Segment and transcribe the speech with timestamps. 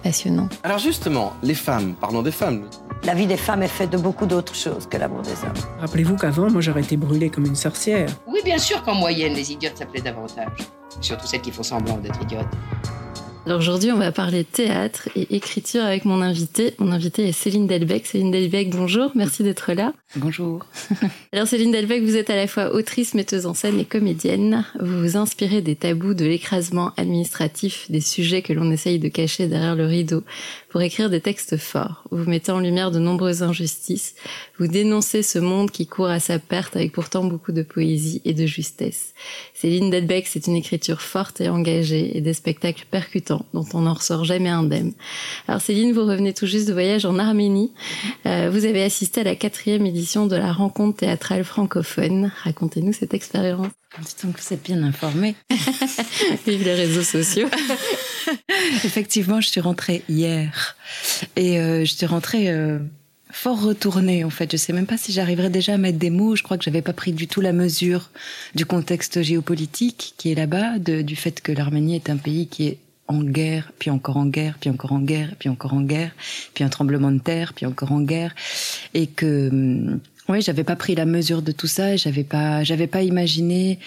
[0.00, 0.48] passionnant.
[0.62, 2.68] Alors justement, les femmes, parlons des femmes.
[3.04, 5.80] La vie des femmes est faite de beaucoup d'autres choses que l'amour des hommes.
[5.80, 8.08] Rappelez-vous qu'avant, moi, j'aurais été brûlée comme une sorcière.
[8.26, 10.52] Oui, bien sûr qu'en moyenne, les idiotes s'appelaient davantage.
[11.00, 12.46] Surtout celles qui font semblant d'être idiotes.
[13.46, 16.74] Alors aujourd'hui, on va parler théâtre et écriture avec mon invité.
[16.78, 18.06] Mon invité est Céline Delbecq.
[18.06, 19.94] Céline Delbecq, bonjour, merci d'être là.
[20.16, 20.66] Bonjour.
[21.32, 24.66] Alors Céline Delbecq, vous êtes à la fois autrice, metteuse en scène et comédienne.
[24.78, 29.46] Vous vous inspirez des tabous de l'écrasement administratif, des sujets que l'on essaye de cacher
[29.46, 30.22] derrière le rideau
[30.70, 32.04] pour écrire des textes forts.
[32.10, 34.14] Vous mettez en lumière de nombreuses injustices.
[34.58, 38.34] Vous dénoncez ce monde qui court à sa perte avec pourtant beaucoup de poésie et
[38.34, 39.12] de justesse.
[39.54, 43.94] Céline Delbecq, c'est une écriture forte et engagée et des spectacles percutants dont on n'en
[43.94, 44.92] ressort jamais indemne.
[45.48, 47.72] Alors Céline, vous revenez tout juste de voyage en Arménie.
[48.26, 52.32] Euh, vous avez assisté à la quatrième édition de la rencontre théâtrale francophone.
[52.44, 53.72] Racontez-nous cette expérience.
[54.22, 55.34] Donc vous êtes bien informé.
[56.46, 57.48] Vive les réseaux sociaux.
[58.84, 60.59] Effectivement, je suis rentrée hier
[61.36, 62.78] et euh, je suis rentrée euh,
[63.30, 64.50] fort retournée en fait.
[64.50, 66.36] Je sais même pas si j'arriverai déjà à mettre des mots.
[66.36, 68.10] Je crois que j'avais pas pris du tout la mesure
[68.54, 72.78] du contexte géopolitique qui est là-bas, du fait que l'Arménie est un pays qui est
[73.08, 76.12] en guerre, puis encore en guerre, puis encore en guerre, puis encore en guerre,
[76.54, 78.34] puis un tremblement de terre, puis encore en guerre,
[78.94, 82.86] et que hum, oui, j'avais pas pris la mesure de tout ça, j'avais pas, j'avais
[82.86, 83.80] pas imaginé,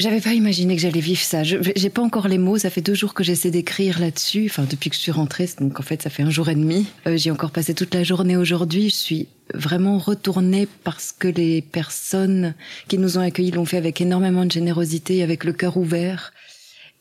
[0.00, 1.42] j'avais pas imaginé que j'allais vivre ça.
[1.42, 2.58] J'ai pas encore les mots.
[2.58, 4.46] Ça fait deux jours que j'essaie d'écrire là-dessus.
[4.46, 6.86] Enfin, depuis que je suis rentrée, donc en fait, ça fait un jour et demi.
[7.06, 8.90] Euh, J'ai encore passé toute la journée aujourd'hui.
[8.90, 12.54] Je suis vraiment retournée parce que les personnes
[12.88, 16.32] qui nous ont accueillis l'ont fait avec énormément de générosité, avec le cœur ouvert.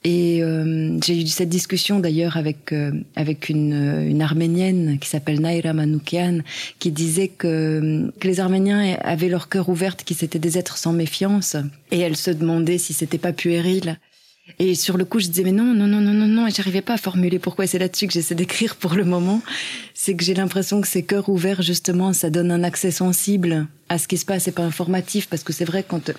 [0.06, 3.74] Et euh, j'ai eu cette discussion d'ailleurs avec euh, avec une,
[4.08, 6.40] une arménienne qui s'appelle Naira Manoukian,
[6.80, 10.94] qui disait que, que les Arméniens avaient leur cœur ouvert, qu'ils étaient des êtres sans
[10.94, 11.58] méfiance,
[11.92, 13.98] et elle se demandait si c'était pas puéril
[14.58, 16.82] et sur le coup, je disais mais non, non, non, non, non, non, et j'arrivais
[16.82, 17.68] pas à formuler pourquoi.
[17.68, 19.42] C'est là-dessus que j'essaie d'écrire pour le moment.
[19.94, 23.98] C'est que j'ai l'impression que ces cœurs ouverts, justement, ça donne un accès sensible à
[23.98, 26.12] ce qui se passe et pas informatif, parce que c'est vrai quand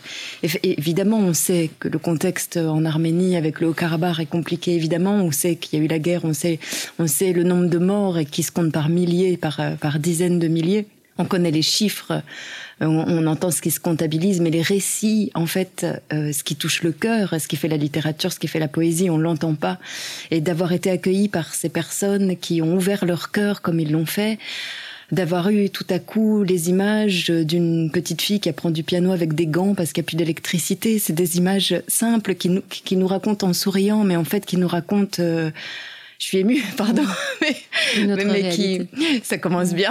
[0.62, 4.74] évidemment on sait que le contexte en Arménie avec le Haut-Karabakh est compliqué.
[4.74, 6.58] Évidemment, on sait qu'il y a eu la guerre, on sait,
[6.98, 10.38] on sait le nombre de morts et qui se compte par milliers, par par dizaines
[10.38, 10.86] de milliers.
[11.18, 12.22] On connaît les chiffres
[12.80, 16.82] on, entend ce qui se comptabilise, mais les récits, en fait, euh, ce qui touche
[16.82, 19.78] le cœur, ce qui fait la littérature, ce qui fait la poésie, on l'entend pas.
[20.30, 24.06] Et d'avoir été accueilli par ces personnes qui ont ouvert leur cœur comme ils l'ont
[24.06, 24.38] fait,
[25.12, 29.34] d'avoir eu tout à coup les images d'une petite fille qui apprend du piano avec
[29.34, 30.98] des gants parce qu'il n'y a plus d'électricité.
[30.98, 34.56] C'est des images simples qui nous, qui nous racontent en souriant, mais en fait qui
[34.56, 35.50] nous racontent euh,
[36.20, 37.02] je suis émue, pardon,
[37.96, 38.86] mais, qui,
[39.22, 39.90] ça commence bien.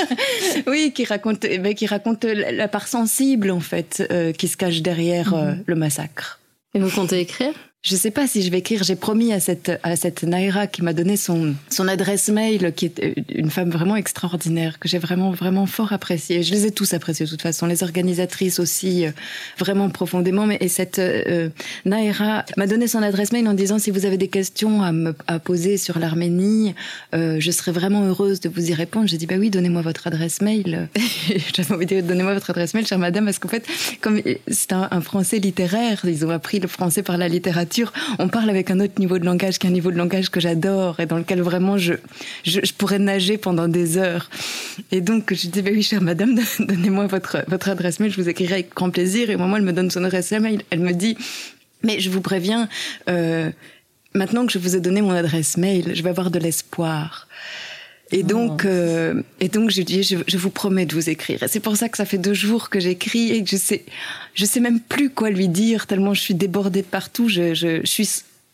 [0.66, 4.80] oui, qui raconte, mais qui raconte la, part sensible en fait, euh, qui se cache
[4.80, 5.64] derrière euh, mhm.
[5.66, 6.40] le massacre.
[6.74, 7.52] Et vous comptez écrire?
[7.82, 8.82] Je sais pas si je vais écrire.
[8.82, 12.84] J'ai promis à cette à cette Naira qui m'a donné son son adresse mail, qui
[12.84, 16.42] est une femme vraiment extraordinaire que j'ai vraiment vraiment fort appréciée.
[16.42, 17.64] Je les ai tous appréciés de toute façon.
[17.64, 19.12] Les organisatrices aussi euh,
[19.56, 20.44] vraiment profondément.
[20.44, 21.48] Mais et cette euh,
[21.86, 25.14] Naira m'a donné son adresse mail en disant si vous avez des questions à me
[25.26, 26.74] à poser sur l'Arménie,
[27.14, 29.08] euh, je serais vraiment heureuse de vous y répondre.
[29.08, 30.90] J'ai dit bah oui, donnez-moi votre adresse mail.
[31.56, 33.66] J'avais envie de dire donnez-moi votre adresse mail, chère madame, parce qu'en fait
[34.02, 37.69] comme c'est un, un français littéraire, ils ont appris le français par la littérature
[38.18, 41.06] on parle avec un autre niveau de langage qu'un niveau de langage que j'adore et
[41.06, 41.94] dans lequel vraiment je,
[42.44, 44.28] je, pourrais nager pendant des heures.
[44.90, 48.28] Et donc, je dis, bah oui, chère madame, donnez-moi votre, votre adresse mail, je vous
[48.28, 49.30] écrirai avec grand plaisir.
[49.30, 51.16] Et moment, elle me donne son adresse mail, elle me dit,
[51.82, 52.68] mais je vous préviens,
[53.08, 53.50] euh,
[54.14, 57.28] maintenant que je vous ai donné mon adresse mail, je vais avoir de l'espoir.
[58.12, 58.68] Et donc, oh.
[58.68, 61.42] euh, et donc, je dis, je, je, vous promets de vous écrire.
[61.42, 63.84] Et c'est pour ça que ça fait deux jours que j'écris et que je sais,
[64.34, 67.28] je sais même plus quoi lui dire tellement je suis débordée partout.
[67.28, 68.08] Je, je, je suis,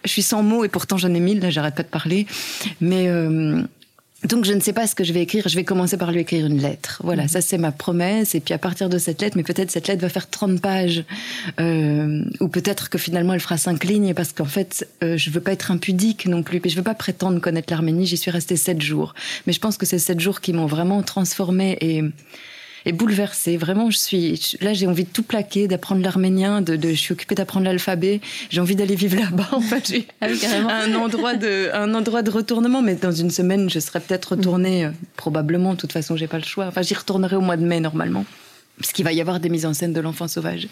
[0.04, 1.40] je suis sans mots et pourtant j'en ai mille.
[1.40, 2.26] Là, j'arrête pas de parler.
[2.80, 3.62] Mais, euh,
[4.28, 5.46] Donc je ne sais pas ce que je vais écrire.
[5.48, 7.00] Je vais commencer par lui écrire une lettre.
[7.04, 7.28] Voilà, Mhm.
[7.28, 8.34] ça c'est ma promesse.
[8.34, 11.04] Et puis à partir de cette lettre, mais peut-être cette lettre va faire 30 pages,
[11.60, 15.40] euh, ou peut-être que finalement elle fera cinq lignes, parce qu'en fait euh, je veux
[15.40, 16.60] pas être impudique non plus.
[16.64, 18.06] Et je veux pas prétendre connaître l'Arménie.
[18.06, 19.14] J'y suis restée sept jours,
[19.46, 22.02] mais je pense que c'est sept jours qui m'ont vraiment transformée et
[22.86, 23.56] et bouleversée.
[23.56, 27.12] Vraiment, je suis là, j'ai envie de tout plaquer, d'apprendre l'arménien, de, de, je suis
[27.12, 28.20] occupée d'apprendre l'alphabet.
[28.48, 29.48] J'ai envie d'aller vivre là-bas.
[29.52, 33.30] En fait, j'ai Ah oui, un endroit de un endroit de retournement mais dans une
[33.30, 36.82] semaine je serai peut-être retournée euh, probablement de toute façon j'ai pas le choix enfin
[36.82, 38.24] j'y retournerai au mois de mai normalement
[38.78, 40.68] parce qu'il va y avoir des mises en scène de l'enfant sauvage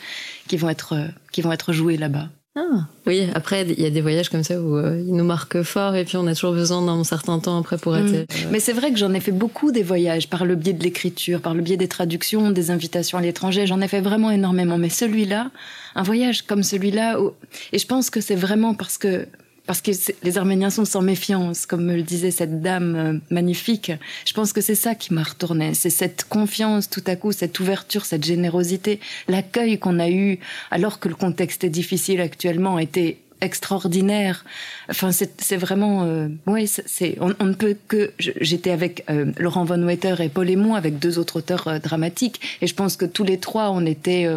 [0.46, 3.90] qui vont être euh, qui vont être jouées là-bas Ah, oui, après, il y a
[3.90, 6.52] des voyages comme ça où euh, ils nous marquent fort et puis on a toujours
[6.52, 8.04] besoin d'un certain temps après pour être.
[8.12, 8.14] Mm.
[8.14, 10.82] euh, mais c'est vrai que j'en ai fait beaucoup des voyages par le biais de
[10.84, 14.78] l'écriture par le biais des traductions des invitations à l'étranger j'en ai fait vraiment énormément
[14.78, 15.50] mais celui-là
[15.96, 17.32] un voyage comme celui-là où-
[17.72, 19.26] et je pense que c'est vraiment parce que
[19.66, 19.90] parce que
[20.22, 23.92] les Arméniens sont sans méfiance, comme me le disait cette dame euh, magnifique.
[24.26, 25.72] Je pense que c'est ça qui m'a retourné.
[25.74, 30.38] C'est cette confiance, tout à coup, cette ouverture, cette générosité, l'accueil qu'on a eu,
[30.70, 34.44] alors que le contexte est difficile actuellement, était extraordinaire.
[34.90, 38.12] Enfin, c'est vraiment, euh, ouais, c'est- on, ne peut que.
[38.18, 42.40] J'étais avec euh, Laurent Von Wetter et Paul Émon, avec deux autres auteurs euh, dramatiques,
[42.60, 44.28] et je pense que tous les trois, on était.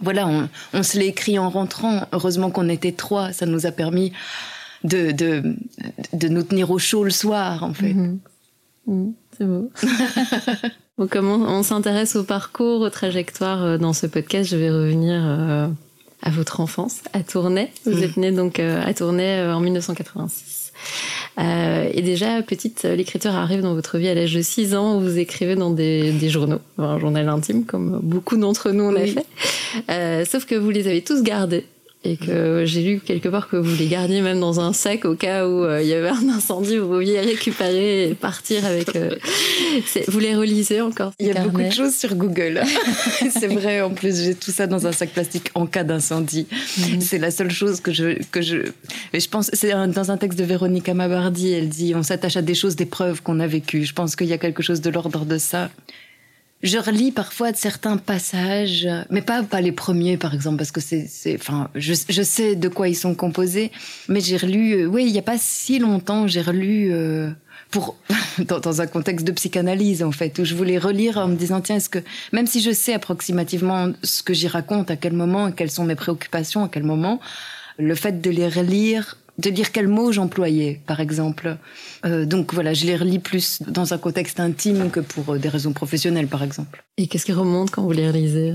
[0.00, 2.06] voilà, on, on se l'est écrit en rentrant.
[2.12, 4.12] Heureusement qu'on était trois, ça nous a permis
[4.86, 5.54] de, de,
[6.12, 7.92] de nous tenir au chaud le soir, en fait.
[7.94, 8.18] Mhm.
[8.86, 9.70] Mhm, c'est beau.
[10.98, 14.70] Bon, comme on, on s'intéresse au parcours, aux trajectoires euh, dans ce podcast, je vais
[14.70, 15.68] revenir euh,
[16.22, 17.70] à votre enfance, à Tournai.
[17.84, 18.02] Vous Mhm.
[18.02, 20.72] êtes né donc euh, à Tournai en 1986.
[21.38, 24.96] Euh, et déjà, petite, l'écriture arrive dans votre vie à l'âge de 6 ans.
[24.96, 28.84] où Vous écrivez dans des, des journaux, enfin, un journal intime, comme beaucoup d'entre nous
[28.84, 29.14] on a Oui.
[29.88, 30.24] fait.
[30.24, 31.66] Sauf que vous les avez tous gardés.
[32.06, 35.16] Et que j'ai lu quelque part que vous les gardiez même dans un sac au
[35.16, 38.94] cas où euh, il y avait un incendie, vous pouviez récupérer et partir avec.
[38.94, 39.16] euh,
[40.08, 41.12] vous les relisez encore?
[41.18, 42.62] Il y a beaucoup de choses sur Google.
[43.30, 46.46] c'est vrai, en plus, j'ai tout ça dans un sac plastique en cas d'incendie.
[46.78, 47.00] Mhm.
[47.00, 48.22] C'est la seule chose que je.
[48.30, 48.58] Que je...
[49.12, 52.42] Mais je pense, c'est dans un texte de Véronica Mabardi, elle dit on s'attache à
[52.42, 53.84] des choses, des preuves qu'on a vécues.
[53.84, 55.70] Je pense qu'il y a quelque chose de l'ordre de ça.
[56.62, 61.06] Je relis parfois certains passages, mais pas, pas les premiers, par exemple, parce que c'est,
[61.06, 63.70] c'est, enfin, je, je sais de quoi ils sont composés,
[64.08, 67.30] mais j'ai relu, euh, oui, il n'y a pas si longtemps, j'ai relu, euh,
[67.70, 67.96] pour,
[68.38, 71.60] dans, dans un contexte de psychanalyse, en fait, où je voulais relire en me disant,
[71.60, 71.98] tiens, est-ce que,
[72.32, 75.94] même si je sais approximativement ce que j'y raconte, à quel moment, quelles sont mes
[75.94, 77.20] préoccupations, à quel moment,
[77.78, 81.56] le fait de les relire, de lire quels mots j'employais, par exemple.
[82.04, 85.48] Euh, donc voilà, je les relis plus dans un contexte intime que pour euh, des
[85.48, 86.84] raisons professionnelles, par exemple.
[86.96, 88.54] Et qu'est-ce qui remonte quand vous les relisez?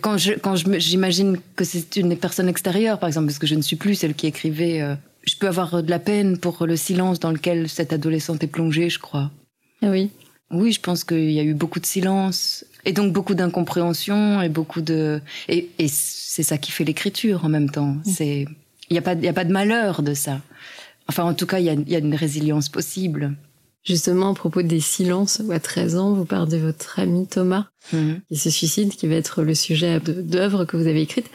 [0.00, 3.54] Quand je, quand je j'imagine que c'est une personne extérieure, par exemple, parce que je
[3.54, 4.94] ne suis plus celle qui écrivait, euh,
[5.26, 8.90] je peux avoir de la peine pour le silence dans lequel cette adolescente est plongée,
[8.90, 9.30] je crois.
[9.82, 10.10] Ah oui.
[10.50, 14.48] Oui, je pense qu'il y a eu beaucoup de silence et donc beaucoup d'incompréhension et
[14.48, 17.96] beaucoup de et, et c'est ça qui fait l'écriture en même temps.
[18.02, 18.46] C'est
[18.90, 20.40] il y a pas il y a pas de malheur de ça.
[21.08, 23.34] Enfin, en tout cas, il y a, il y a une résilience possible.
[23.84, 28.20] Justement, à propos des silences, à 13 ans, vous parlez de votre ami Thomas, Mhm.
[28.28, 31.30] qui se suicide, qui va être le sujet d'œuvres que vous avez écrites.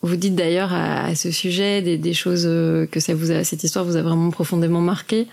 [0.00, 3.42] Vous dites d'ailleurs à, à ce sujet des, des choses euh, que ça vous a,
[3.42, 5.26] cette histoire vous a vraiment profondément marqué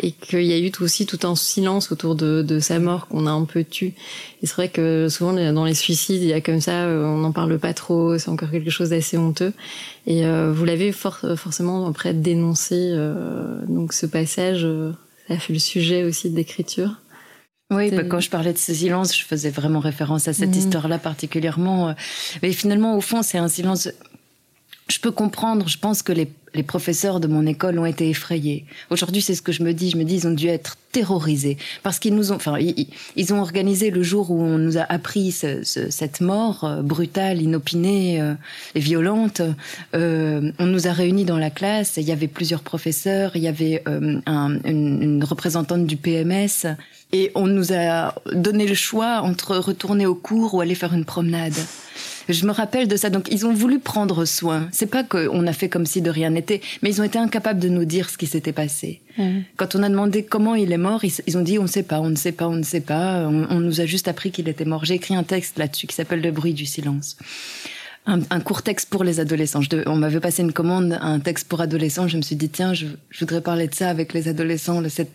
[0.00, 3.08] et qu'il y a eu tout aussi tout un silence autour de, de sa mort
[3.08, 3.86] qu'on a un peu tu.
[3.86, 7.18] Et c'est vrai que souvent dans les suicides, il y a comme ça, euh, on
[7.18, 9.52] n'en parle pas trop, c'est encore quelque chose d'assez honteux.
[10.06, 14.92] Et euh, vous l'avez for- forcément après dénoncé, euh, donc ce passage, euh,
[15.26, 17.00] ça a fait le sujet aussi d'écriture.
[17.72, 20.58] Oui, bah, quand je parlais de ce silence, je faisais vraiment référence à cette Mhm.
[20.58, 21.88] histoire-là particulièrement.
[21.88, 21.92] euh.
[22.42, 23.88] Mais finalement, au fond, c'est un silence.
[24.88, 25.68] Je peux comprendre.
[25.68, 28.66] Je pense que les, les professeurs de mon école ont été effrayés.
[28.90, 29.90] Aujourd'hui, c'est ce que je me dis.
[29.90, 32.34] Je me dis, ils ont dû être terrorisés parce qu'ils nous ont.
[32.34, 36.20] Enfin, ils, ils- ont organisé le jour où on nous a appris ce- ce- cette
[36.20, 38.34] mort euh, brutale, inopinée euh,
[38.74, 39.40] et violente.
[39.94, 41.94] Euh, on nous a réunis dans la classe.
[41.96, 43.32] Il y avait plusieurs professeurs.
[43.36, 46.66] Il y avait euh, un- une, une représentante du PMS.
[47.14, 51.04] Et on nous a donné le choix entre retourner au cours ou aller faire une
[51.04, 51.52] promenade.
[52.28, 53.10] Je me rappelle de ça.
[53.10, 54.68] Donc, ils ont voulu prendre soin.
[54.72, 57.60] C'est pas qu'on a fait comme si de rien n'était, mais ils ont été incapables
[57.60, 59.02] de nous dire ce qui s'était passé.
[59.56, 61.82] Quand on a demandé comment il est mort, ils, ils ont dit on ne sait
[61.82, 63.26] pas, on ne sait pas, on ne sait pas.
[63.28, 64.86] On, on nous a juste appris qu'il était mort.
[64.86, 67.18] J'ai écrit un texte là-dessus qui s'appelle Le bruit du silence.
[68.06, 69.60] Un, un court texte pour les adolescents.
[69.60, 72.08] Je devais- on m'avait passé une commande, un texte pour adolescents.
[72.08, 74.82] Je me suis dit tiens, je, je voudrais parler de ça avec les adolescents.
[74.88, 75.12] cette,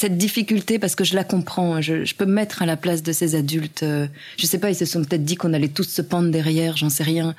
[0.00, 1.80] cette difficulté parce que je la comprends.
[1.80, 3.82] Je, je peux me mettre à la place de ces adultes.
[3.82, 6.76] euh, Je sais pas, ils se sont peut-être dit qu'on allait tous se pendre derrière,
[6.76, 7.34] j'en sais rien.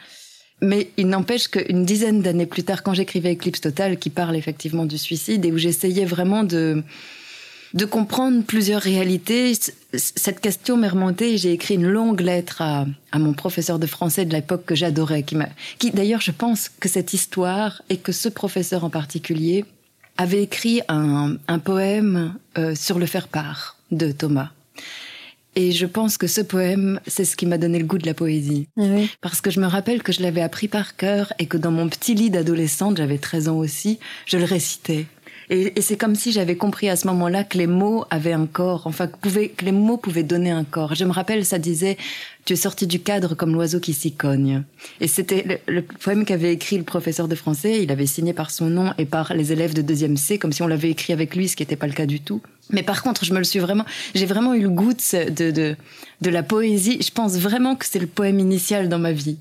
[0.62, 4.86] Mais il n'empêche qu'une dizaine d'années plus tard, quand j'écrivais Eclipse Total, qui parle effectivement
[4.86, 6.84] du suicide et où j'essayais vraiment de
[7.76, 9.54] de comprendre plusieurs réalités.
[9.94, 13.86] Cette question m'est remontée et j'ai écrit une longue lettre à, à mon professeur de
[13.86, 15.38] français de l'époque que j'adorais, qui,
[15.78, 19.64] qui d'ailleurs je pense que cette histoire et que ce professeur en particulier
[20.20, 24.50] avait écrit un, un poème euh, sur le faire-part de Thomas.
[25.56, 28.14] Et je pense que ce poème, c'est ce qui m'a donné le goût de la
[28.14, 28.68] poésie.
[28.78, 29.10] Ah oui.
[29.22, 31.88] Parce que je me rappelle que je l'avais appris par cœur et que dans mon
[31.88, 35.08] petit lit d'adolescente, j'avais 13 ans aussi, je le récitais.
[35.50, 38.46] Et, et c'est comme si j'avais compris à ce moment-là que les mots avaient un
[38.46, 40.96] corps, enfin que, que les mots pouvaient donner un corps.
[40.96, 41.98] Je me rappelle, ça disait
[42.46, 44.64] tu es sorti du cadre comme l'oiseau qui s'y cogne.
[45.02, 47.84] Et c'était le, le, poème qu'avait écrit le professeur de français.
[47.84, 50.62] Il avait signé par son nom et par les élèves de deuxième C, comme si
[50.64, 52.42] on l'avait écrit avec lui, ce qui n'était pas le cas du tout.
[52.72, 55.76] Mais par contre, je me le suis vraiment, j'ai vraiment eu le goût de, de,
[56.22, 57.02] de la poésie.
[57.02, 59.38] Je pense vraiment que c'est le poème initial dans ma vie.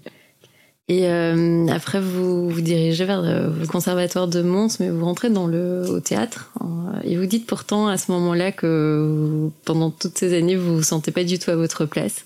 [0.88, 5.46] Et euh, après, vous vous dirigez vers le conservatoire de Mons, mais vous rentrez dans
[5.46, 6.50] le au théâtre.
[7.04, 11.10] Et vous dites pourtant à ce moment-là que pendant toutes ces années, vous vous sentez
[11.10, 12.24] pas du tout à votre place,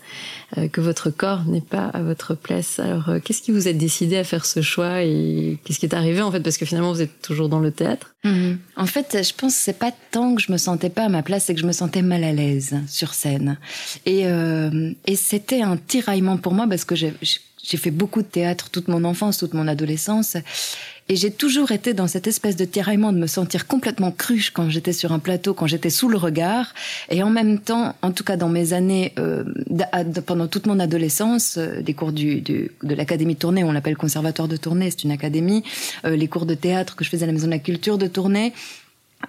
[0.58, 2.78] euh, que votre corps n'est pas à votre place.
[2.78, 5.94] Alors, euh, qu'est-ce qui vous a décidé à faire ce choix et qu'est-ce qui est
[5.94, 6.40] arrivé en fait?
[6.40, 8.14] Parce que finalement, vous êtes toujours dans le théâtre.
[8.24, 8.52] Mmh.
[8.76, 11.22] En fait, je pense que c'est pas tant que je me sentais pas à ma
[11.22, 13.58] place, c'est que je me sentais mal à l'aise sur scène.
[14.06, 17.12] Et, euh, et c'était un tiraillement pour moi parce que j'ai
[17.62, 20.36] j'ai fait beaucoup de théâtre toute mon enfance, toute mon adolescence.
[21.08, 24.70] Et j'ai toujours été dans cette espèce de tiraillement de me sentir complètement cruche quand
[24.70, 26.74] j'étais sur un plateau, quand j'étais sous le regard.
[27.10, 29.44] Et en même temps, en tout cas dans mes années, euh,
[30.26, 33.96] pendant toute mon adolescence, euh, des cours du, du, de l'Académie de Tournai, on l'appelle
[33.96, 35.64] Conservatoire de Tournai, c'est une académie,
[36.04, 38.06] euh, les cours de théâtre que je faisais à la Maison de la Culture de
[38.06, 38.52] Tournai,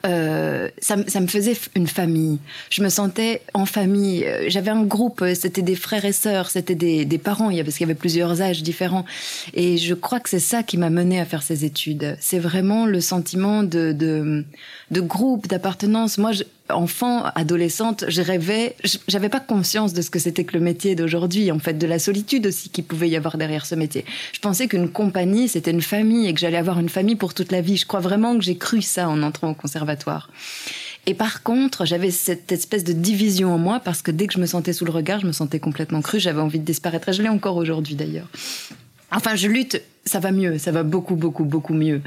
[0.06, 2.40] euh, ça, ça, me faisait une famille.
[2.70, 4.26] Je me sentais en famille.
[4.48, 7.90] J'avais un groupe, c'était des frères et sœurs, c'était des, des, parents, parce qu'il y
[7.90, 9.06] avait plusieurs âges différents.
[9.54, 12.18] Et je crois que c'est ça qui m'a mené à faire ces études.
[12.20, 14.46] C'est vraiment le sentiment de, de,
[14.92, 16.18] de groupe, d'appartenance.
[16.18, 18.76] Moi, je, enfant, adolescente, je rêvais,
[19.08, 22.00] j'avais pas conscience de ce que c'était que le métier d'aujourd'hui, en fait, de la
[22.00, 24.06] solitude aussi qu'il pouvait y avoir derrière ce métier.
[24.34, 27.52] Je pensais qu'une compagnie, c'était une famille et que j'allais avoir une famille pour toute
[27.52, 27.78] la vie.
[27.78, 30.30] Je crois vraiment que j'ai cru ça en entrant au conservatoire.
[31.06, 34.40] Et par contre, j'avais cette espèce de division en moi parce que dès que je
[34.40, 37.10] me sentais sous le regard, je me sentais complètement crue, j'avais envie de disparaître.
[37.10, 38.30] Et je l'ai encore aujourd'hui d'ailleurs.
[39.12, 42.02] Enfin, je lutte, ça va mieux, ça va beaucoup, beaucoup, beaucoup mieux.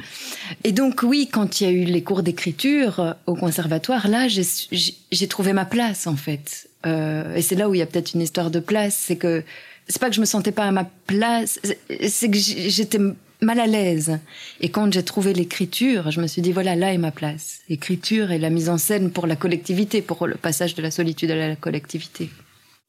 [0.64, 5.28] Et donc, oui, quand il y a eu les cours d'écriture au conservatoire, là, j'ai
[5.28, 6.68] trouvé ma place, en fait.
[6.84, 9.42] Euh, et c'est là où il y a peut-être une histoire de place, c'est que
[9.88, 11.60] c'est pas que je me sentais pas à ma place,
[12.08, 12.98] c'est que j'étais
[13.40, 14.18] mal à l'aise.
[14.60, 17.60] Et quand j'ai trouvé l'écriture, je me suis dit, voilà, là est ma place.
[17.68, 21.30] L'écriture et la mise en scène pour la collectivité, pour le passage de la solitude
[21.30, 22.30] à la collectivité.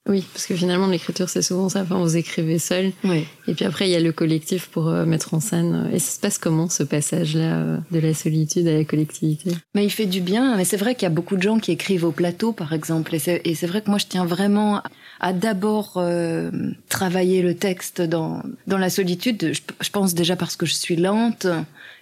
[0.08, 1.82] Oui, parce que finalement, l'écriture, c'est souvent ça.
[1.82, 2.92] Enfin, vous écrivez seul.
[3.04, 3.26] Oui.
[3.48, 5.90] Et puis après, il y a le collectif pour euh, mettre en scène.
[5.92, 9.52] Et ça se passe comment, ce passage-là, euh, de la solitude à la collectivité?
[9.76, 10.56] Mais il fait du bien.
[10.56, 13.16] Mais c'est vrai qu'il y a beaucoup de gens qui écrivent au plateau, par exemple.
[13.16, 14.82] Et c'est vrai que moi, je tiens vraiment
[15.20, 16.52] à d'abord euh,
[16.90, 19.52] travailler le texte dans, dans la solitude.
[19.54, 21.48] Je, je pense déjà parce que je suis lente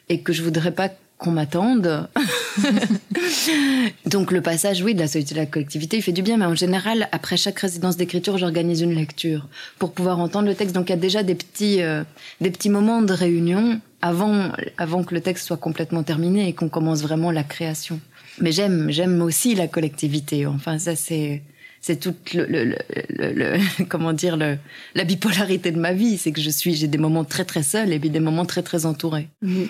[0.09, 2.09] et que je voudrais pas qu'on m'attende.
[4.05, 6.45] Donc le passage, oui, de la solitude à la collectivité, il fait du bien, mais
[6.45, 9.47] en général, après chaque résidence d'écriture, j'organise une lecture
[9.79, 10.75] pour pouvoir entendre le texte.
[10.75, 12.03] Donc il y a déjà des petits, euh,
[12.41, 16.69] des petits moments de réunion avant, avant que le texte soit complètement terminé et qu'on
[16.69, 17.99] commence vraiment la création.
[18.41, 20.45] Mais j'aime, j'aime aussi la collectivité.
[20.45, 21.41] Enfin, ça c'est
[21.79, 22.75] c'est toute le, le,
[23.09, 26.97] le, le, comment dire la bipolarité de ma vie, c'est que je suis j'ai des
[26.97, 29.27] moments très très seuls et puis des moments très très entourés.
[29.41, 29.65] Mmh.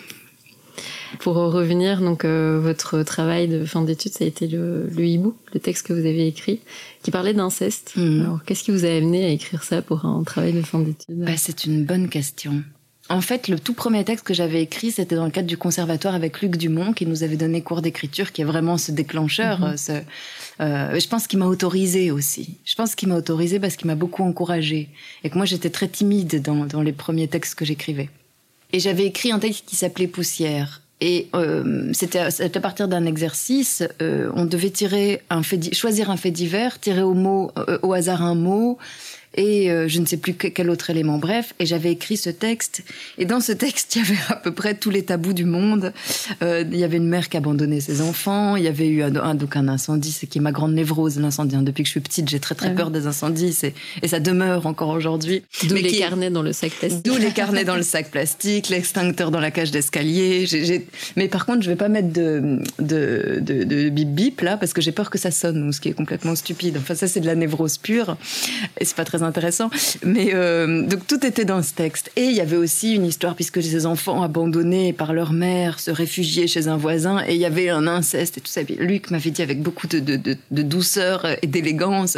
[1.19, 5.35] Pour revenir, donc euh, votre travail de fin d'études, ça a été le, le, hibou,
[5.53, 6.61] le texte que vous avez écrit,
[7.03, 7.93] qui parlait d'inceste.
[7.95, 8.21] Mmh.
[8.21, 11.15] Alors, qu'est-ce qui vous a amené à écrire ça pour un travail de fin d'études
[11.17, 12.63] bah, C'est une bonne question.
[13.07, 16.15] En fait, le tout premier texte que j'avais écrit, c'était dans le cadre du conservatoire
[16.15, 19.59] avec Luc Dumont, qui nous avait donné cours d'écriture, qui est vraiment ce déclencheur.
[19.59, 19.77] Mhm.
[19.77, 19.91] Ce,
[20.61, 22.57] euh, je pense qu'il m'a autorisé aussi.
[22.65, 24.89] Je pense qu'il m'a autorisé parce qu'il m'a beaucoup encouragé
[25.23, 28.09] et que moi j'étais très timide dans, dans les premiers textes que j'écrivais.
[28.73, 30.81] Et j'avais écrit un texte qui s'appelait Poussière.
[31.01, 36.15] Et euh, c'était à partir d'un exercice, euh, on devait tirer un fait, choisir un
[36.15, 38.77] fait divers, tirer au mot, euh, au hasard un mot,
[39.35, 41.17] et euh, je ne sais plus quel autre élément.
[41.17, 42.83] Bref, et j'avais écrit ce texte.
[43.17, 45.93] Et dans ce texte, il y avait à peu près tous les tabous du monde.
[46.41, 48.55] Euh, il y avait une mère qui abandonnait ses enfants.
[48.55, 51.19] Il y avait eu un, un donc un incendie, c'est qui est ma grande névrose,
[51.19, 51.55] l'incendie.
[51.55, 51.61] Hein.
[51.63, 53.55] Depuis que je suis petite, j'ai très très Ah peur des incendies.
[54.01, 55.43] Et ça demeure encore aujourd'hui.
[55.63, 57.03] D'où les qui- carnets dans le sac plastique.
[57.05, 60.45] D'où les carnets dans le sac plastique, l'extincteur dans la cage d'escalier.
[61.15, 64.73] Mais par contre, je vais pas mettre de, de, de, de bip bip là parce
[64.73, 66.77] que j'ai peur que ça sonne, ce qui est complètement stupide.
[66.77, 68.17] Enfin, ça, c'est de la névrose pure
[68.79, 69.69] et c'est pas très intéressant.
[70.03, 72.11] Mais euh, donc tout était dans ce texte.
[72.15, 75.91] Et il y avait aussi une histoire, puisque ces enfants abandonnés par leur mère se
[75.91, 78.61] réfugiaient chez un voisin, et il y avait un inceste et tout ça.
[78.77, 82.17] Luc m'avait dit avec beaucoup de, douceur et d'élégance,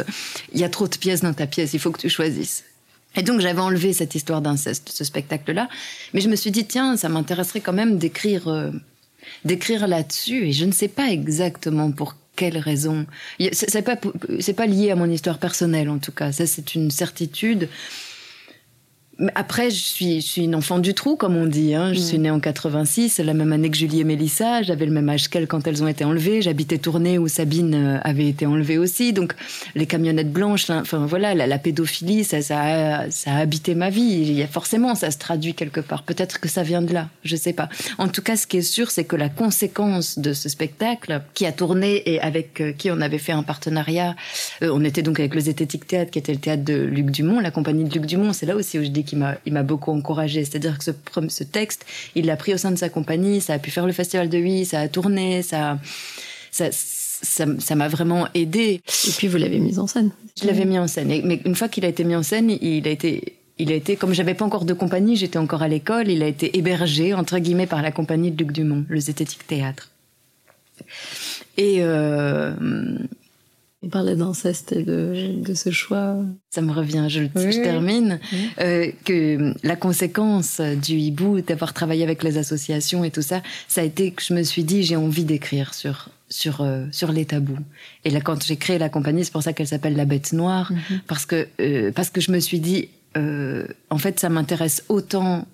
[0.52, 2.64] il y a trop de pièces dans ta pièce, il faut que tu choisisses.
[3.16, 5.68] Et donc j'avais enlevé cette histoire d'inceste, ce spectacle-là,
[6.12, 8.70] mais je me suis dit tiens, ça m'intéresserait quand même d'écrire, euh,
[9.44, 13.04] d'écrire là-dessus, et je ne sais pas exactement pour quelle raison.
[13.52, 17.68] C'est pas, pas lié à mon histoire personnelle en tout cas, ça c'est une certitude.
[19.34, 21.74] Après, je suis, je suis une enfant du trou, comme on dit.
[21.74, 21.92] Hein.
[21.92, 24.62] Je suis née en 86, la même année que Julie et Mélissa.
[24.62, 26.40] J'avais le même âge qu'elles quand elles ont été enlevées.
[26.40, 29.12] J'habitais Tournai où Sabine euh, avait été enlevée aussi.
[29.12, 29.34] Donc,
[29.74, 33.90] les camionnettes blanches, enfin voilà, la, la pédophilie, ça, ça, a, ça a habité ma
[33.90, 34.02] vie.
[34.02, 36.04] Il y a forcément, ça se traduit quelque part.
[36.04, 37.68] Peut-être que ça vient de là, je sais pas.
[37.98, 41.44] En tout cas, ce qui est sûr, c'est que la conséquence de ce spectacle, qui
[41.44, 44.14] a tourné et avec euh, qui on avait fait un partenariat,
[44.62, 47.40] euh, on était donc avec le Zététique Théâtre, qui était le théâtre de Luc Dumont,
[47.40, 48.32] la compagnie de Luc Dumont.
[48.32, 50.44] C'est là aussi où je dis qui m'a, il m'a beaucoup encouragé.
[50.44, 50.92] C'est-à-dire que ce,
[51.28, 53.92] ce texte, il l'a pris au sein de sa compagnie, ça a pu faire le
[53.92, 55.78] festival de Huy, ça a tourné, ça,
[56.50, 58.80] ça, ça, m'a vraiment aidé.
[59.06, 60.10] Et puis vous l'avez mis en scène.
[60.40, 61.08] Je l'avais mis en scène.
[61.08, 63.96] mais une fois qu'il a été mis en scène, il a été, il a été,
[63.96, 67.38] comme j'avais pas encore de compagnie, j'étais encore à l'école, il a été hébergé, entre
[67.38, 69.90] guillemets, par la compagnie de Luc Dumont, le Zététique Théâtre.
[71.56, 72.52] Et, euh,
[73.82, 76.16] il parlait d'inceste et de, de, ce choix.
[76.50, 78.38] Ça me revient, je, oui, je termine, oui.
[78.60, 83.82] Euh, que la conséquence du hibou, d'avoir travaillé avec les associations et tout ça, ça
[83.82, 87.24] a été que je me suis dit, j'ai envie d'écrire sur, sur, euh, sur les
[87.24, 87.58] tabous.
[88.04, 90.72] Et là, quand j'ai créé la compagnie, c'est pour ça qu'elle s'appelle La Bête Noire,
[90.72, 91.00] mm -hmm.
[91.06, 95.46] parce, que, euh, parce que je me suis dit, euh, en fait, ça m'intéresse autant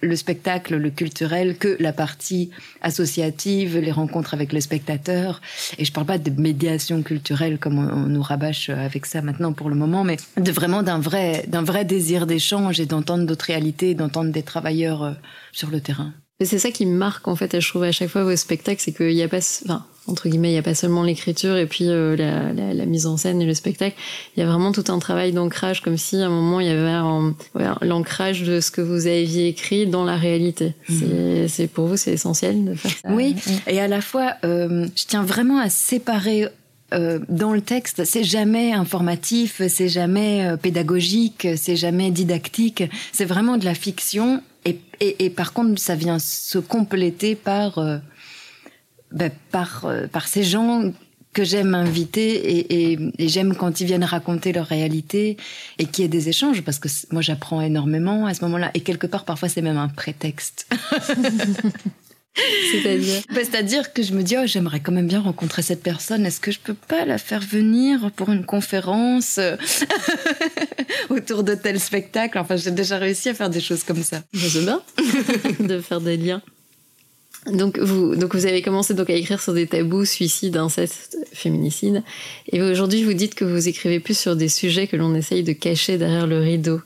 [0.00, 2.50] le spectacle, le culturel, que la partie
[2.82, 5.40] associative, les rencontres avec les spectateurs.
[5.78, 9.68] Et je parle pas de médiation culturelle comme on, nous rabâche avec ça maintenant pour
[9.68, 13.94] le moment, mais de vraiment d'un vrai, d'un vrai désir d'échange et d'entendre d'autres réalités,
[13.94, 15.12] d'entendre des travailleurs euh,
[15.52, 16.12] sur le terrain.
[16.42, 18.92] C'est ça qui me marque en fait, je trouve à chaque fois vos spectacles, c'est
[18.92, 21.88] qu'il n'y a pas, enfin, entre guillemets, il n'y a pas seulement l'écriture et puis
[21.88, 23.96] euh, la, la, la, mise en scène et le spectacle.
[24.36, 26.70] Il y a vraiment tout un travail d'ancrage, comme si à un moment il y
[26.70, 26.90] avait
[27.54, 30.74] voilà, l'ancrage de ce que vous aviez écrit dans la réalité.
[30.88, 31.48] Mmh.
[31.48, 33.08] C'est pour vous, c'est essentiel de faire ça.
[33.10, 36.48] Oui, et à la fois, euh, je tiens vraiment à séparer
[36.92, 42.82] euh, dans le texte, c'est jamais informatif, c'est jamais euh, pédagogique, c'est jamais didactique,
[43.12, 44.42] c'est vraiment de la fiction.
[44.64, 47.98] Et, et, et, par contre, ça vient se compléter par, euh,
[49.12, 50.92] ben, par, euh, par ces gens
[51.32, 55.36] que j'aime inviter et, et, et j'aime quand ils viennent raconter leur réalité
[55.78, 58.80] et qu'il y ait des échanges parce que moi j'apprends énormément à ce moment-là et
[58.80, 60.66] quelque part parfois c'est même un prétexte.
[62.72, 66.24] C'est-à-dire bah, C'est-à-dire que je me dis, oh, j'aimerais quand même bien rencontrer cette personne.
[66.24, 69.40] Est-ce que je peux pas la faire venir pour une conférence
[71.10, 72.38] autour de tel spectacle?
[72.38, 74.22] Enfin, j'ai déjà réussi à faire des choses comme ça.
[74.32, 74.80] C'est bien
[75.60, 76.40] de faire des liens.
[77.46, 82.02] Donc vous, donc vous avez commencé donc à écrire sur des tabous, suicide, inceste, féminicide,
[82.52, 85.52] et aujourd'hui vous dites que vous écrivez plus sur des sujets que l'on essaye de
[85.52, 86.82] cacher derrière le rideau.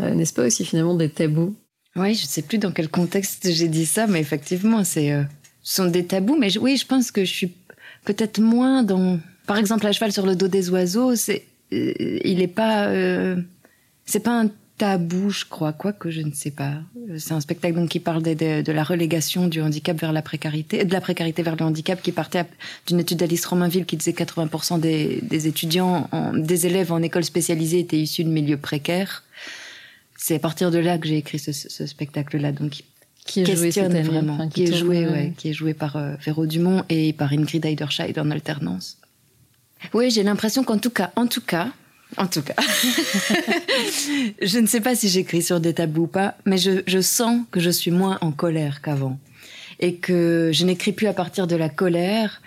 [0.00, 1.54] Euh, N'est-ce pas aussi finalement des tabous?
[1.94, 5.22] Oui, je ne sais plus dans quel contexte j'ai dit ça, mais effectivement, c'est euh,
[5.62, 6.36] ce sont des tabous.
[6.36, 7.52] Mais oui, je pense que je suis
[8.04, 9.20] peut-être moins dans.
[9.46, 11.92] Par exemple, à cheval sur le dos des oiseaux, c'est euh,
[12.24, 12.88] il n'est pas
[14.04, 14.50] c'est pas un
[14.82, 16.74] tabou, je crois, quoi que je ne sais pas.
[17.16, 20.22] C'est un spectacle donc qui parle de, de, de, la relégation du handicap vers la
[20.22, 22.44] précarité, de la précarité vers le handicap, qui partait
[22.88, 27.22] d'une étude d'Alice Romainville qui disait 80% des, des étudiants, en, des élèves en école
[27.22, 29.22] spécialisée étaient issus de milieux précaires
[30.16, 32.52] c'est à partir de là que j'ai écrit ce, ce spectacle-là.
[32.52, 32.84] Donc,
[33.24, 36.14] qui est joué vraiment, enfin, qui, qui est joué, ouais, qui est joué par euh,
[36.24, 38.98] Véro Dumont et par Ingrid Eiderscheid en alternance.
[39.94, 41.72] Oui, j'ai l'impression qu'en tout cas, en tout cas,
[42.16, 42.54] en tout cas,
[44.42, 47.60] je ne sais pas si j'écris sur des tabous ou pas, mais je, sens que
[47.60, 49.18] je suis moins en colère qu'avant
[49.80, 52.42] et que je n'écris plus à partir de la colère,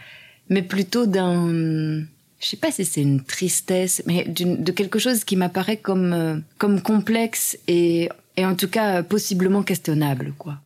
[0.49, 2.03] mais plutôt d'un
[2.39, 6.37] je sais pas si c'est une tristesse, mais de quelque chose qui m'apparaît comme, euh,
[6.59, 10.59] comme complexe et, et en tout cas possiblement questionnable, quoi.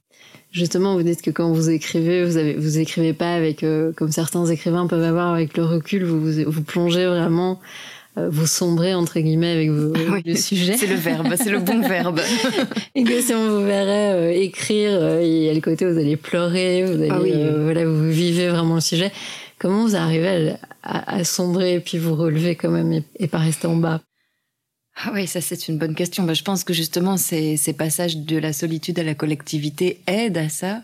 [0.52, 4.12] Justement, vous dites que quand vous écrivez, vous avez, vous écrivez pas avec, euh, comme
[4.12, 7.60] certains écrivains peuvent avoir avec le recul, vous, vous, vous plongez vraiment,
[8.16, 10.78] vous sombrez entre guillemets avec vos, oui, le sujet.
[10.78, 12.22] C'est le verbe, c'est le bon verbe.
[12.96, 15.94] Et que si on vous verrait euh, écrire, euh, il y a le côté où
[15.94, 17.34] vous allez pleurer, vous allez, ah oui.
[17.62, 19.12] voilà, vous vivez vraiment le sujet.
[19.58, 23.28] Comment vous arrivez à, à, à sombrer et puis vous relever quand même et, et
[23.28, 24.02] pas rester en bas?
[25.02, 26.24] Ah oui, ça c'est une bonne question.
[26.24, 30.38] Bah, je pense que justement ces, ces passages de la solitude à la collectivité aident
[30.38, 30.82] à ça.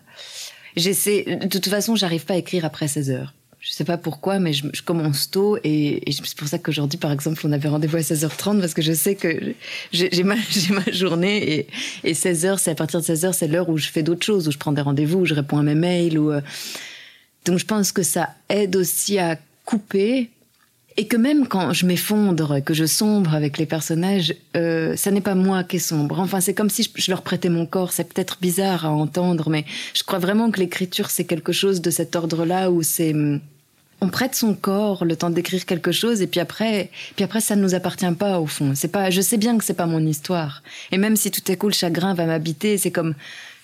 [0.76, 3.34] J'essaie, de toute façon, j'arrive pas à écrire après 16 heures.
[3.65, 7.41] Je sais pas pourquoi, mais je, commence tôt et, c'est pour ça qu'aujourd'hui, par exemple,
[7.45, 9.56] on avait rendez-vous à 16h30 parce que je sais que
[9.91, 10.36] j'ai ma,
[10.69, 11.67] ma, journée et,
[12.04, 14.51] et 16h, c'est à partir de 16h, c'est l'heure où je fais d'autres choses, où
[14.51, 16.19] je prends des rendez-vous, où je réponds à mes mails.
[16.19, 16.41] Ou, euh,
[17.45, 20.30] Donc je pense que ça aide aussi à couper
[20.95, 25.21] et que même quand je m'effondre, que je sombre avec les personnages, euh, ça n'est
[25.21, 26.19] pas moi qui est sombre.
[26.19, 27.91] Enfin, c'est comme si je, leur prêtais mon corps.
[27.91, 31.89] C'est peut-être bizarre à entendre, mais je crois vraiment que l'écriture, c'est quelque chose de
[31.89, 33.41] cet ordre-là où c'est hum,
[34.06, 37.56] on prête son corps le temps d'écrire quelque chose et puis après puis après ça
[37.56, 40.06] ne nous appartient pas au fond c'est pas je sais bien que c'est pas mon
[40.06, 43.15] histoire et même si tout est cool le chagrin va m'habiter c'est comme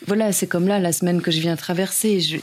[0.08, 2.41] voilà c'est comme là la semaine que je viens traverser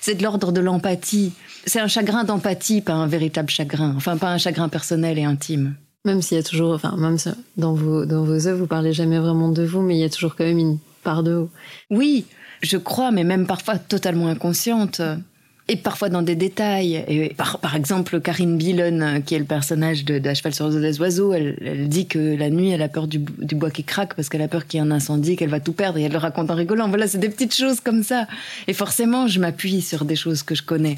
[0.00, 1.32] c'est de l'ordre de l'empathie
[1.68, 3.92] c'est un chagrin d'empathie, pas un véritable chagrin.
[3.96, 5.74] Enfin, pas un chagrin personnel et intime.
[6.04, 7.18] Même s'il y a toujours, enfin, même
[7.56, 10.08] dans vos, dans vos œuvres, vous parlez jamais vraiment de vous, mais il y a
[10.08, 11.50] toujours quand même une part de vous.
[11.90, 12.24] Oui,
[12.62, 15.02] je crois, mais même parfois totalement inconsciente.
[15.70, 17.32] Et parfois dans des détails.
[17.36, 21.58] Par, par exemple, Karine Billon, qui est le personnage de, de sur des oiseaux, elle,
[21.62, 24.40] elle, dit que la nuit, elle a peur du, du bois qui craque parce qu'elle
[24.40, 25.98] a peur qu'il y ait un incendie, qu'elle va tout perdre.
[25.98, 26.88] Et elle le raconte en rigolant.
[26.88, 28.26] Voilà, c'est des petites choses comme ça.
[28.66, 30.96] Et forcément, je m'appuie sur des choses que je connais.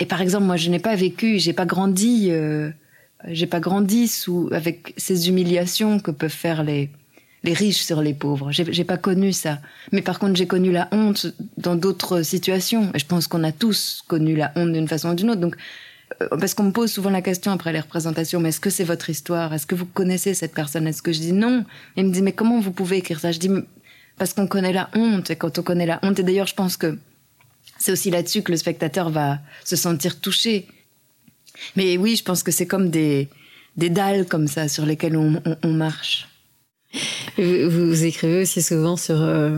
[0.00, 2.70] Et par exemple, moi, je n'ai pas vécu, j'ai pas grandi, euh,
[3.28, 6.90] j'ai pas grandi sous avec ces humiliations que peuvent faire les
[7.44, 8.50] les riches sur les pauvres.
[8.50, 9.60] J'ai pas connu ça.
[9.92, 11.26] Mais par contre, j'ai connu la honte
[11.56, 12.90] dans d'autres situations.
[12.94, 15.40] Et je pense qu'on a tous connu la honte d'une façon ou d'une autre.
[15.40, 15.56] Donc,
[16.20, 18.84] euh, parce qu'on me pose souvent la question après les représentations, mais est-ce que c'est
[18.84, 19.52] votre histoire?
[19.52, 20.86] Est-ce que vous connaissez cette personne?
[20.86, 21.64] Est-ce que je dis non?
[21.96, 23.30] Et il me dit, mais comment vous pouvez écrire ça?
[23.30, 23.50] Je dis,
[24.16, 25.30] parce qu'on connaît la honte.
[25.30, 26.98] Et quand on connaît la honte, et d'ailleurs, je pense que
[27.78, 30.66] c'est aussi là-dessus que le spectateur va se sentir touché.
[31.76, 33.28] Mais oui, je pense que c'est comme des,
[33.76, 36.28] des dalles comme ça sur lesquelles on, marche.
[37.36, 39.56] Vous, écrivez aussi souvent sur euh,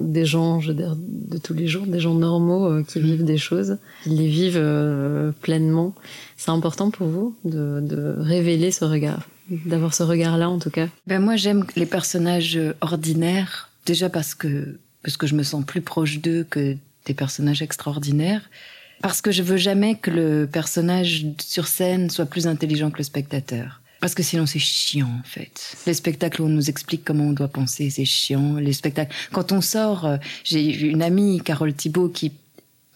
[0.00, 3.24] des gens, je veux dire, de tous les jours, des gens normaux euh, qui vivent
[3.24, 5.94] des choses, qui les vivent euh, pleinement.
[6.36, 10.86] C'est important pour vous de, de révéler ce regard, d'avoir ce regard-là en tout cas?
[11.06, 15.80] Ben moi, j'aime les personnages ordinaires, déjà parce que parce que je me sens plus
[15.80, 18.50] proche d'eux que des personnages extraordinaires,
[19.00, 23.04] parce que je veux jamais que le personnage sur scène soit plus intelligent que le
[23.04, 23.80] spectateur.
[24.00, 25.76] Parce que sinon c'est chiant en fait.
[25.86, 28.54] Les spectacles où on nous explique comment on doit penser, c'est chiant.
[28.56, 29.14] Les spectacles.
[29.32, 32.32] Quand on sort, euh, j'ai une amie, Carole Thibault, qui,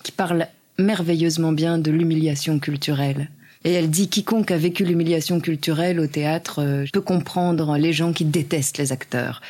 [0.02, 0.46] qui parle
[0.78, 3.30] merveilleusement bien de l'humiliation culturelle.
[3.64, 8.12] Et elle dit quiconque a vécu l'humiliation culturelle au théâtre euh, peut comprendre les gens
[8.12, 9.40] qui détestent les acteurs.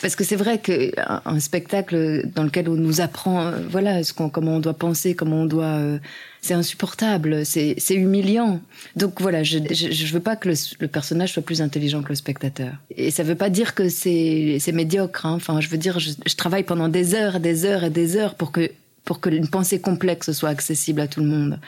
[0.00, 4.00] Parce que c'est vrai qu'un un spectacle dans lequel on nous apprend, euh, voilà,
[4.32, 5.98] comment on doit penser, comment on doit, euh,
[6.40, 8.60] c'est insupportable, c'est humiliant.
[8.96, 12.72] Donc voilà, je, je, veux pas que le, personnage soit plus intelligent que le spectateur.
[12.96, 15.26] Et ça veut pas dire que c'est médiocre.
[15.26, 15.34] Hein.
[15.34, 18.52] Enfin, je veux dire, je, travaille pendant des heures, des heures et des heures pour
[18.52, 18.70] que
[19.04, 21.58] pour que une pensée complexe soit accessible à tout le monde.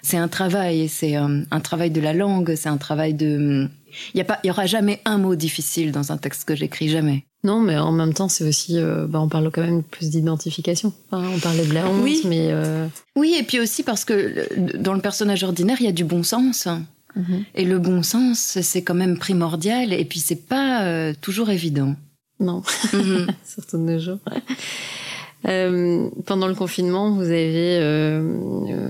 [0.00, 3.68] C'est un travail, c'est un, un, travail de la langue, c'est un travail de.
[4.14, 6.54] Il y a pas, il y aura jamais un mot difficile dans un texte que
[6.54, 7.24] j'écris, jamais.
[7.44, 10.92] Non, mais en même temps, c'est aussi, euh, bah, on parle quand même plus d'identification.
[11.12, 12.22] on parlait de la honte, oui.
[12.24, 15.92] mais euh, oui, et puis aussi parce que dans le personnage ordinaire, il y a
[15.92, 16.66] du bon sens.
[17.14, 17.44] Mhm.
[17.54, 19.92] Et le bon sens, c'est quand même primordial.
[19.92, 21.94] Et puis, c'est pas euh, toujours évident.
[22.40, 23.28] Non, mhm.
[23.44, 24.18] surtout de nos jours.
[26.26, 28.20] pendant le confinement, vous avez,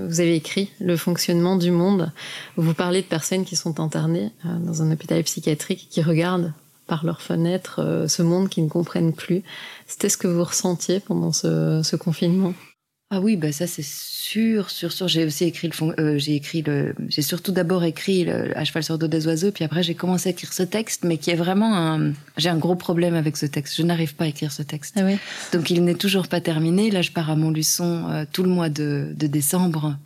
[0.08, 2.12] vous avez écrit Le fonctionnement du monde.
[2.56, 6.54] Vous parlez de personnes qui sont internées dans un hôpital psychiatrique qui regardent
[6.88, 9.42] par leurs fenêtres euh, ce monde qu'ils ne comprennent plus.
[9.86, 12.54] C'était ce que vous ressentiez pendant ce, confinement?
[13.10, 15.08] Ah oui, bah ça c'est sûr, sûr, sûr.
[15.08, 18.82] J'ai aussi écrit le, euh, j'ai écrit le, j'ai surtout d'abord écrit le, à cheval
[18.82, 21.36] sur dos des oiseaux, puis après j'ai commencé à écrire ce texte, mais qui est
[21.36, 23.76] vraiment un, j'ai un gros problème avec ce texte.
[23.76, 24.96] Je n'arrive pas à écrire ce texte.
[24.98, 25.16] Ah oui.
[25.52, 26.90] Donc il n'est toujours pas terminé.
[26.90, 29.96] Là, je pars à Montluçon euh, tout le mois de, de décembre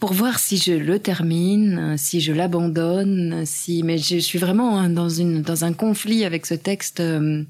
[0.00, 5.10] pour voir si je le termine, si je l'abandonne, si mais je suis vraiment dans
[5.10, 7.00] une dans un conflit avec ce texte.
[7.00, 7.44] Euh,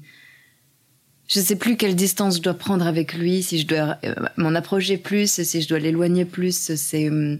[1.29, 4.13] je ne sais plus quelle distance je dois prendre avec lui, si je dois euh,
[4.35, 6.73] m'en approcher plus, si je dois l'éloigner plus.
[6.75, 7.37] C'est euh,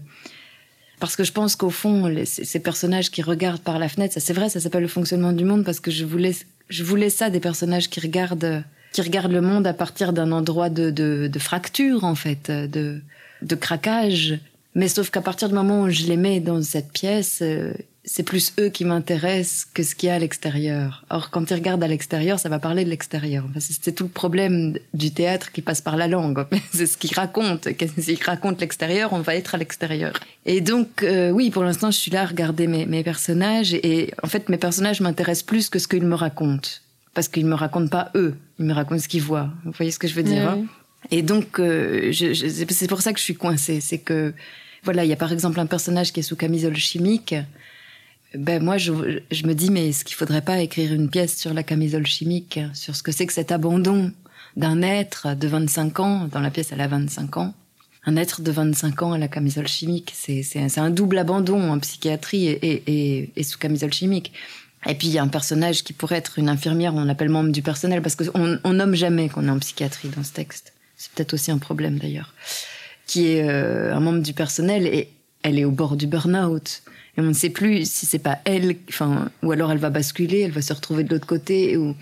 [0.98, 4.32] parce que je pense qu'au fond, ces personnages qui regardent par la fenêtre, ça c'est
[4.32, 6.34] vrai, ça s'appelle le fonctionnement du monde parce que je voulais
[6.70, 10.70] je voulais ça des personnages qui regardent qui regardent le monde à partir d'un endroit
[10.70, 13.02] de, de, de fracture en fait, de
[13.42, 14.38] de craquage
[14.74, 17.72] mais sauf qu'à partir du moment où je les mets dans cette pièce, euh,
[18.04, 21.04] c'est plus eux qui m'intéressent que ce qu'il y a à l'extérieur.
[21.10, 23.44] Or, quand ils regardent à l'extérieur, ça va parler de l'extérieur.
[23.58, 26.44] c'est tout le problème du théâtre qui passe par la langue.
[26.72, 27.70] c'est ce qu'ils racontent.
[27.98, 30.14] S'ils racontent l'extérieur, on va être à l'extérieur.
[30.46, 33.74] Et donc, euh, oui, pour l'instant, je suis là à regarder mes, mes personnages.
[33.74, 36.70] Et en fait, mes personnages m'intéressent plus que ce qu'ils me racontent.
[37.14, 38.34] Parce qu'ils me racontent pas eux.
[38.58, 39.50] Ils me racontent ce qu'ils voient.
[39.64, 40.64] Vous voyez ce que je veux dire hein?
[41.10, 43.80] Et donc, euh, c'est pour ça que je suis coincée.
[43.80, 44.32] C'est que
[44.84, 47.34] Voilà, il y a par exemple un personnage qui est sous camisole chimique.
[48.34, 51.54] Ben moi, je, je me dis, mais est-ce qu'il faudrait pas écrire une pièce sur
[51.54, 54.12] la camisole chimique, sur ce que c'est que cet abandon
[54.56, 57.54] d'un être de 25 ans, dans la pièce elle a 25 ans,
[58.04, 62.48] un être de 25 ans à la camisole chimique, c'est un double abandon en psychiatrie
[62.48, 64.32] et, et, et, sous camisole chimique.
[64.88, 67.52] Et puis il y a un personnage qui pourrait être une infirmière, on l'appelle membre
[67.52, 70.72] du personnel, parce qu'on on nomme jamais qu'on est en psychiatrie dans ce texte.
[70.96, 72.34] C'est peut-être aussi un problème d'ailleurs.
[73.06, 75.08] Qui est euh, un membre du personnel et
[75.42, 76.82] elle est au bord du burn-out.
[77.16, 80.40] Et on ne sait plus si c'est pas elle, enfin, ou alors elle va basculer,
[80.40, 81.76] elle va se retrouver de l'autre côté.
[81.76, 81.94] Ou...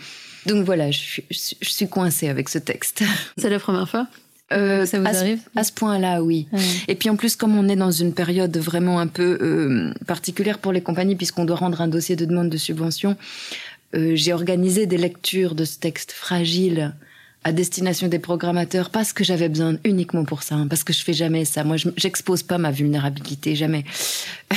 [0.46, 3.02] Donc voilà, je, je, je suis coincée avec ce texte.
[3.36, 4.06] C'est la première fois
[4.52, 6.48] euh, ça vous à, arrive À ce point-là, oui.
[6.52, 6.60] Ouais.
[6.88, 10.58] Et puis en plus, comme on est dans une période vraiment un peu euh, particulière
[10.58, 13.16] pour les compagnies, puisqu'on doit rendre un dossier de demande de subvention,
[13.94, 16.94] euh, j'ai organisé des lectures de ce texte fragile
[17.44, 21.02] à destination des programmateurs parce que j'avais besoin uniquement pour ça, hein, parce que je
[21.02, 21.64] fais jamais ça.
[21.64, 23.84] Moi, je- j'expose pas ma vulnérabilité, jamais.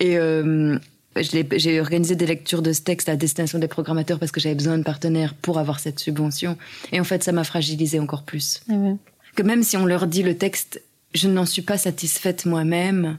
[0.00, 0.78] Et euh,
[1.16, 4.78] j'ai organisé des lectures de ce texte à destination des programmateurs parce que j'avais besoin
[4.78, 6.56] de partenaires pour avoir cette subvention.
[6.92, 8.74] Et en fait, ça m'a fragilisé encore plus Ah
[9.34, 10.82] que même si on leur dit le texte,
[11.14, 13.18] je n'en suis pas satisfaite moi-même.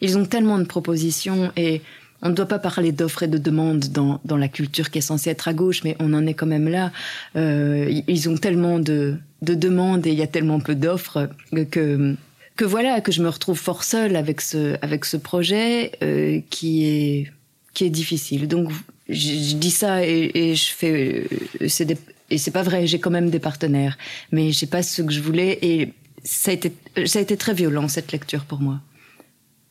[0.00, 1.82] Ils ont tellement de propositions et
[2.22, 5.02] on ne doit pas parler d'offres et de demandes dans, dans la culture qui est
[5.02, 6.92] censée être à gauche, mais on en est quand même là.
[7.36, 11.30] Euh, ils ont tellement de, de demandes et il y a tellement peu d'offres
[11.70, 12.14] que,
[12.56, 16.84] que voilà, que je me retrouve fort seule avec ce, avec ce projet euh, qui,
[16.84, 17.32] est,
[17.74, 18.48] qui est difficile.
[18.48, 18.70] Donc
[19.08, 21.24] je, je dis ça et, et je fais...
[21.60, 21.96] euh, des-
[22.32, 23.98] et c'est pas vrai, j'ai quand même des partenaires,
[24.30, 26.72] mais j'ai pas ce que je voulais et ça a été,
[27.06, 28.78] ça a été très violent cette lecture pour moi.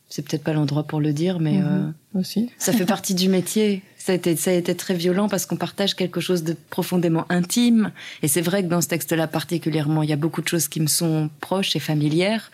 [0.10, 2.50] C'est peut-être pas l'endroit pour le dire, mais euh, Aussi.
[2.58, 3.84] ça fait partie du métier.
[3.96, 7.26] Ça a été, ça a été très violent parce qu'on partage quelque chose de profondément
[7.30, 7.92] intime.
[8.24, 10.80] Et c'est vrai que dans ce texte-là particulièrement, il y a beaucoup de choses qui
[10.80, 12.52] me sont proches et familières.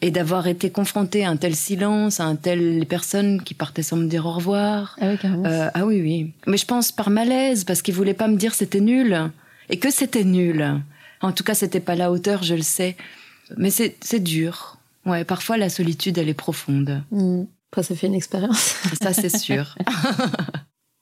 [0.00, 3.96] Et d'avoir été confrontée à un tel silence, à un tel personnes qui partaient sans
[3.96, 4.96] me dire au revoir.
[5.00, 5.18] Ah oui.
[5.24, 6.32] Euh, ah oui, oui.
[6.46, 9.30] Mais je pense par malaise, parce qu'ils voulaient pas me dire c'était nul.
[9.70, 10.80] Et que c'était nul.
[11.20, 12.96] En tout cas, c'était pas la hauteur, je le sais.
[13.56, 14.77] Mais c'est dur.
[15.08, 17.02] Ouais, parfois la solitude, elle est profonde.
[17.10, 17.44] Mm.
[17.70, 18.76] Après, ça fait une expérience.
[19.02, 19.74] Ça, c'est sûr.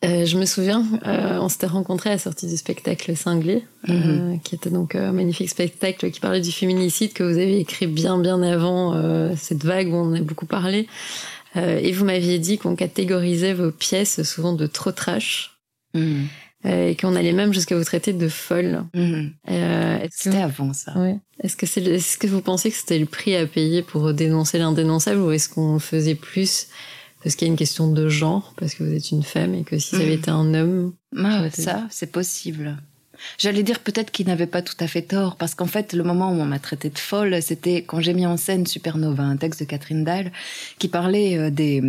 [0.05, 4.37] Euh, je me souviens, euh, on s'était rencontrés à la sortie du spectacle Cinglé, euh,
[4.45, 8.19] qui était donc un magnifique spectacle qui parlait du féminicide que vous avez écrit bien
[8.19, 8.95] bien avant
[9.37, 10.87] cette vague où on en a beaucoup parlé.
[11.57, 15.57] Et vous m'aviez dit qu'on catégorisait vos pièces souvent de trop trash
[15.97, 16.29] Mhm.
[16.65, 18.85] Euh, et qu'on allait même jusqu'à vous traiter de folle.
[18.95, 19.33] Mhm.
[19.51, 20.97] Euh, C'était avant ça.
[20.99, 21.19] Ouais.
[21.43, 24.13] Est-ce que c'est le- est-ce que vous pensez que c'était le prix à payer pour
[24.15, 26.69] dénoncer l'indénonçable ou est-ce qu'on faisait plus
[27.23, 29.65] parce qu'il y a une question de genre parce que vous êtes une femme et
[29.65, 30.13] que si ça avait Mhm.
[30.13, 32.77] été un homme Ah, Ouais, ça, c'est possible.
[33.39, 36.31] J'allais dire peut-être qu'il n'avait pas tout à fait tort, parce qu'en fait, le moment
[36.31, 39.61] où on m'a traité de folle, c'était quand j'ai mis en scène Supernova, un texte
[39.61, 40.31] de Catherine Dahl,
[40.79, 41.83] qui parlait euh, des,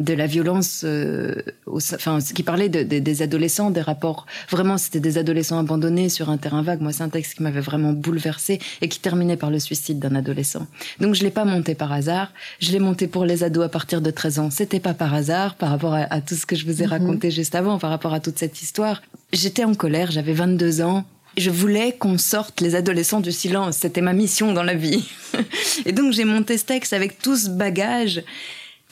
[0.00, 1.34] de la violence, euh,
[1.66, 4.26] au enfin, qui parlait de- de- des adolescents, des rapports.
[4.48, 6.80] Vraiment, c'était des adolescents abandonnés sur un terrain vague.
[6.80, 10.14] Moi, c'est un texte qui m'avait vraiment bouleversée et qui terminait par le suicide d'un
[10.14, 10.66] adolescent.
[11.00, 12.32] Donc, je l'ai pas monté par hasard.
[12.60, 14.50] Je l'ai monté pour les ados à partir de 13 ans.
[14.50, 17.30] C'était pas par hasard, par rapport à, à tout ce que je vous ai raconté
[17.32, 19.02] juste avant, par rapport à toute cette histoire.
[19.32, 21.04] J'étais en colère, j'avais 22 ans.
[21.36, 23.76] Je voulais qu'on sorte les adolescents du silence.
[23.76, 25.08] C'était ma mission dans la vie.
[25.86, 28.22] Et donc, j'ai monté ce texte avec tout ce bagage.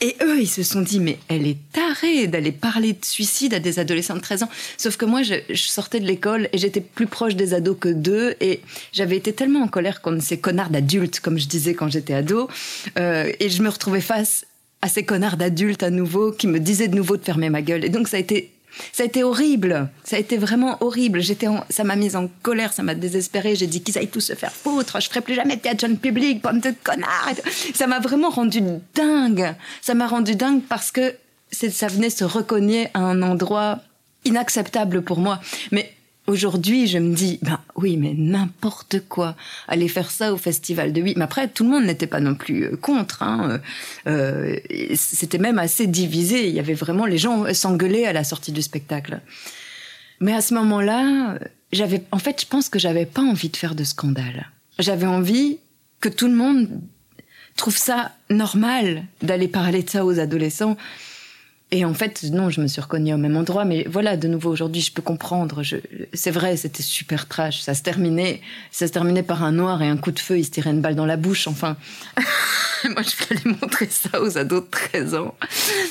[0.02, 3.60] Et eux, ils se sont dit, mais elle est tarée d'aller parler de suicide à
[3.60, 4.50] des adolescents de 13 ans.
[4.76, 8.34] Sauf que moi, je, sortais de l'école et j'étais plus proche des ados que d'eux.
[8.40, 8.60] Et
[8.92, 12.48] j'avais été tellement en colère contre ces connards d'adultes, comme je disais quand j'étais ado.
[12.98, 14.44] Euh, et je me retrouvais face
[14.82, 17.82] à ces connards d'adultes à nouveau qui me disaient de nouveau de fermer ma gueule.
[17.82, 18.52] Et donc, ça a été
[18.92, 19.88] ça a été horrible.
[20.04, 21.20] Ça a été vraiment horrible.
[21.20, 23.56] J'étais, ça m'a mise en colère, ça m'a désespérée.
[23.56, 25.00] J'ai dit qu'ils aillent tous se faire foutre.
[25.00, 27.34] Je ferai plus jamais de théâtre jeune public, bande de connards.
[27.74, 28.60] Ça m'a vraiment rendu
[28.94, 29.54] dingue.
[29.82, 31.14] Ça m'a rendu dingue parce que
[31.50, 33.78] ça venait se recogner à un endroit
[34.24, 35.40] inacceptable pour moi.
[35.72, 35.95] Mais
[36.26, 39.36] aujourd'hui, je me dis, ben oui, mais n'importe quoi.
[39.68, 41.16] Aller faire ça au festival de 8.
[41.16, 43.22] Mais après, tout le monde n'était pas non plus euh, contre.
[43.22, 43.60] Hein.
[44.06, 46.48] Euh, et C'était même assez divisé.
[46.48, 49.20] Il y avait vraiment les gens s'engueulaient à la sortie du spectacle.
[50.20, 51.38] Mais à ce moment-là,
[51.72, 54.50] j'avais, en fait, je pense que j'avais pas envie de faire de scandale.
[54.78, 55.58] J'avais envie
[56.00, 56.68] que tout le monde
[57.56, 60.76] trouve ça normal d'aller parler de ça aux adolescents.
[61.72, 63.64] Et en fait, non, je me suis recognée au même endroit.
[63.64, 65.62] Mais voilà, de nouveau, aujourd'hui, je peux comprendre.
[66.12, 67.60] C'est vrai, c'était super trash.
[67.60, 70.38] Ça se terminait, ça se terminait par un noir et un coup de feu.
[70.38, 71.48] Il se tirait une balle dans la bouche.
[71.48, 71.76] Enfin,
[72.84, 75.34] moi, je aller montrer ça aux ados de 13 ans.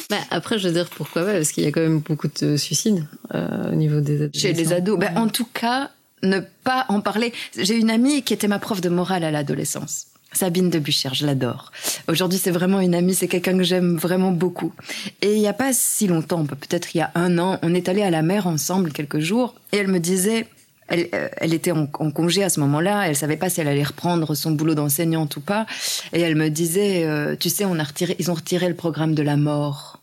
[0.10, 2.56] Bah, après, je veux dire pourquoi pas, parce qu'il y a quand même beaucoup de
[2.56, 4.40] suicides euh, au niveau des adolescents.
[4.40, 4.98] Chez les ados.
[4.98, 5.92] Ben, en tout cas,
[6.24, 7.34] ne pas en parler.
[7.58, 10.08] J'ai une amie qui était ma prof de morale à l'adolescence.
[10.34, 11.72] Sabine de Buchère, je l'adore.
[12.08, 14.74] Aujourd'hui, c'est vraiment une amie, c'est quelqu'un que j'aime vraiment beaucoup.
[15.22, 17.88] Et il n'y a pas si longtemps, peut-être il y a un an, on est
[17.88, 20.48] allé à la mer ensemble quelques jours, et elle me disait,
[20.88, 23.84] elle, euh, était en, en, congé à ce moment-là, elle savait pas si elle allait
[23.84, 25.66] reprendre son boulot d'enseignante ou pas,
[26.14, 29.16] et elle me disait, euh, tu sais, on a retiré, ils ont retiré le programme
[29.16, 30.02] de la mort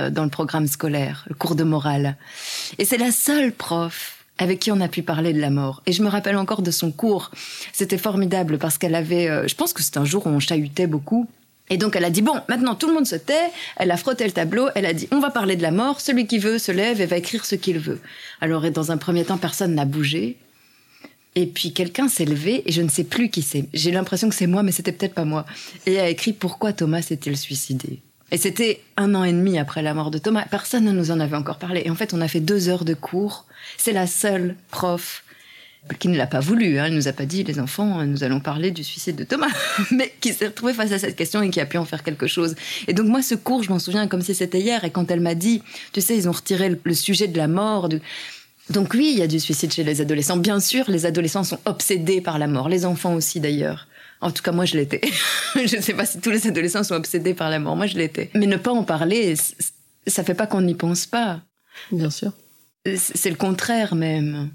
[0.00, 2.16] euh, dans le programme scolaire, le cours de morale.
[2.78, 5.82] Et c'est la seule prof avec qui on a pu parler de la mort.
[5.86, 7.30] Et je me rappelle encore de son cours.
[7.72, 10.86] C'était formidable parce qu'elle avait, euh, je pense que c'était un jour où on chahutait
[10.86, 11.28] beaucoup.
[11.70, 14.24] Et donc elle a dit, bon, maintenant tout le monde se tait, elle a frotté
[14.24, 16.72] le tableau, elle a dit, on va parler de la mort, celui qui veut se
[16.72, 18.00] lève et va écrire ce qu'il veut.
[18.40, 20.36] Alors dans un premier temps, personne n'a bougé.
[21.34, 23.66] Et puis quelqu'un s'est levé, et je ne sais plus qui c'est.
[23.72, 25.46] J'ai l'impression que c'est moi, mais c'était peut-être pas moi.
[25.86, 28.00] Et a écrit, pourquoi Thomas s'est-il suicidé?
[28.32, 30.46] Et c'était un an et demi après la mort de Thomas.
[30.50, 31.82] Personne ne nous en avait encore parlé.
[31.84, 33.44] Et en fait, on a fait deux heures de cours.
[33.76, 35.22] C'est la seule prof
[35.98, 36.78] qui ne l'a pas voulu.
[36.78, 36.86] Hein.
[36.86, 39.50] Elle nous a pas dit, les enfants, nous allons parler du suicide de Thomas,
[39.90, 42.26] mais qui s'est retrouvée face à cette question et qui a pu en faire quelque
[42.26, 42.54] chose.
[42.88, 44.82] Et donc moi, ce cours, je m'en souviens comme si c'était hier.
[44.84, 47.90] Et quand elle m'a dit, tu sais, ils ont retiré le, sujet de la mort.
[48.70, 50.38] Donc oui, il y a du suicide chez les adolescents.
[50.38, 52.70] Bien sûr, les adolescents sont obsédés par la mort.
[52.70, 53.88] Les enfants aussi, d'ailleurs.
[54.22, 55.00] En tout cas, moi, je l'étais.
[55.56, 57.76] je ne sais pas si tous les adolescents sont obsédés par la mort.
[57.76, 58.30] Moi, je l'étais.
[58.34, 59.34] Mais ne pas en parler,
[60.06, 61.40] ça fait pas qu'on n'y pense pas.
[61.90, 62.32] Bien sûr.
[62.96, 64.50] C'est le contraire même.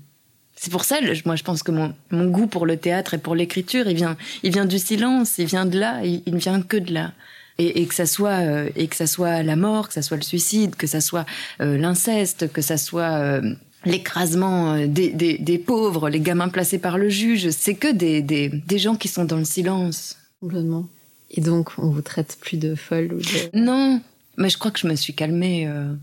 [0.56, 3.36] C'est pour ça, moi, je pense que mon, mon, goût pour le théâtre et pour
[3.36, 6.77] l'écriture, il vient, il vient du silence, il vient de là, il, ne vient que
[6.77, 7.12] de là.
[7.60, 10.17] Et, et, que ça soit, euh, et que ça soit la mort, que ça soit
[10.17, 11.25] le suicide, que ça soit
[11.62, 13.53] euh, l'inceste, que ça soit euh,
[13.88, 18.21] l'écrasement euh, des, des, des, pauvres, les gamins placés par le juge, c'est que des,
[18.21, 20.17] des, des, gens qui sont dans le silence.
[20.41, 20.88] Complètement.
[21.32, 23.58] Et donc, on vous traite plus de folle ou de...
[23.58, 24.02] Non,
[24.38, 25.67] mais je crois que je me suis calmée.
[25.67, 25.93] Euh...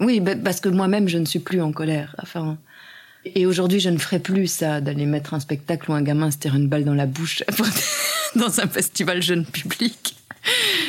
[0.00, 2.16] Oui, parce que moi-même, je ne suis plus en colère.
[2.22, 2.58] Enfin,
[3.24, 6.38] et aujourd'hui, je ne ferai plus ça, d'aller mettre un spectacle où un gamin se
[6.38, 7.42] tire une balle dans la bouche
[8.34, 10.16] dans un festival jeune public.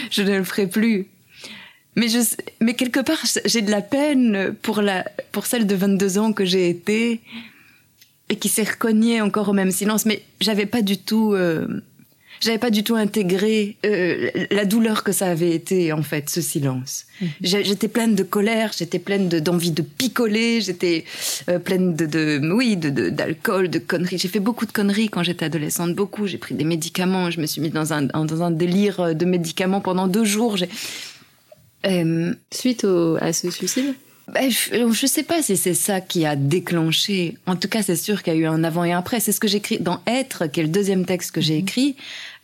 [0.10, 1.08] Je ne le ferai plus.
[1.96, 2.20] Mais, je,
[2.62, 6.46] mais quelque part, j'ai de la peine pour, la, pour celle de 22 ans que
[6.46, 7.20] j'ai été
[8.30, 10.06] et qui s'est recognée encore au même silence.
[10.06, 11.68] Mais j'avais pas du tout, euh,
[12.40, 16.40] j'avais pas du tout intégré euh, la douleur que ça avait été en fait, ce
[16.40, 17.04] silence.
[17.22, 17.28] -hmm.
[17.42, 21.04] J'étais pleine de colère, j'étais pleine d'envie de, de, picoler, j'étais
[21.50, 24.18] euh, pleine de, de, oui, d'alcool, de, de, conneries.
[24.18, 26.26] J'ai fait beaucoup de conneries quand j'étais adolescente, beaucoup.
[26.26, 29.82] J'ai pris des médicaments, je me suis mise dans un, dans un délire de médicaments
[29.82, 30.56] pendant deux jours.
[30.56, 30.70] J'ai
[31.86, 33.96] euh, Suite au, à ce suicide
[34.32, 37.38] ben, je ne sais pas si c'est ça qui a déclenché.
[37.48, 39.20] En tout cas, c'est sûr qu'il y a eu un avant et un après.
[39.20, 41.98] C'est ce que j'écris dans Être, qui est le deuxième texte que j'ai écrit.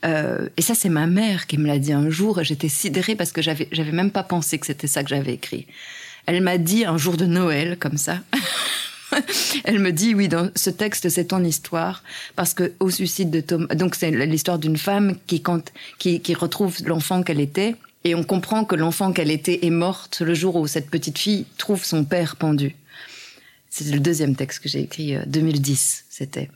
[0.05, 2.43] Euh, et ça, c'est ma mère qui me l'a dit un jour.
[2.43, 5.65] J'étais sidérée parce que j'avais, j'avais même pas pensé que c'était ça que j'avais écrit.
[6.25, 8.19] Elle m'a dit un jour de Noël, comme ça.
[9.63, 12.03] Elle me dit oui, dans ce texte, c'est ton histoire
[12.35, 16.33] parce que au suicide de Thomas, donc c'est l'histoire d'une femme qui, quand, qui, qui
[16.33, 17.75] retrouve l'enfant qu'elle était
[18.07, 21.45] et on comprend que l'enfant qu'elle était est morte le jour où cette petite fille
[21.57, 22.75] trouve son père pendu.
[23.69, 26.49] C'est le deuxième texte que j'ai écrit, 2010, c'était.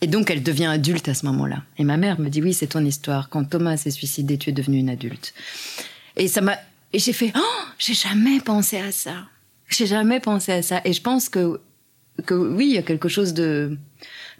[0.00, 1.62] Et donc elle devient adulte à ce moment-là.
[1.78, 3.28] Et ma mère me dit oui, c'est ton histoire.
[3.28, 5.34] Quand Thomas s'est suicidé, tu es devenue une adulte.
[6.16, 6.56] Et ça m'a
[6.92, 9.26] et j'ai fait oh, j'ai jamais pensé à ça.
[9.68, 10.80] J'ai jamais pensé à ça.
[10.84, 11.60] Et je pense que
[12.24, 13.76] que oui, il y a quelque chose de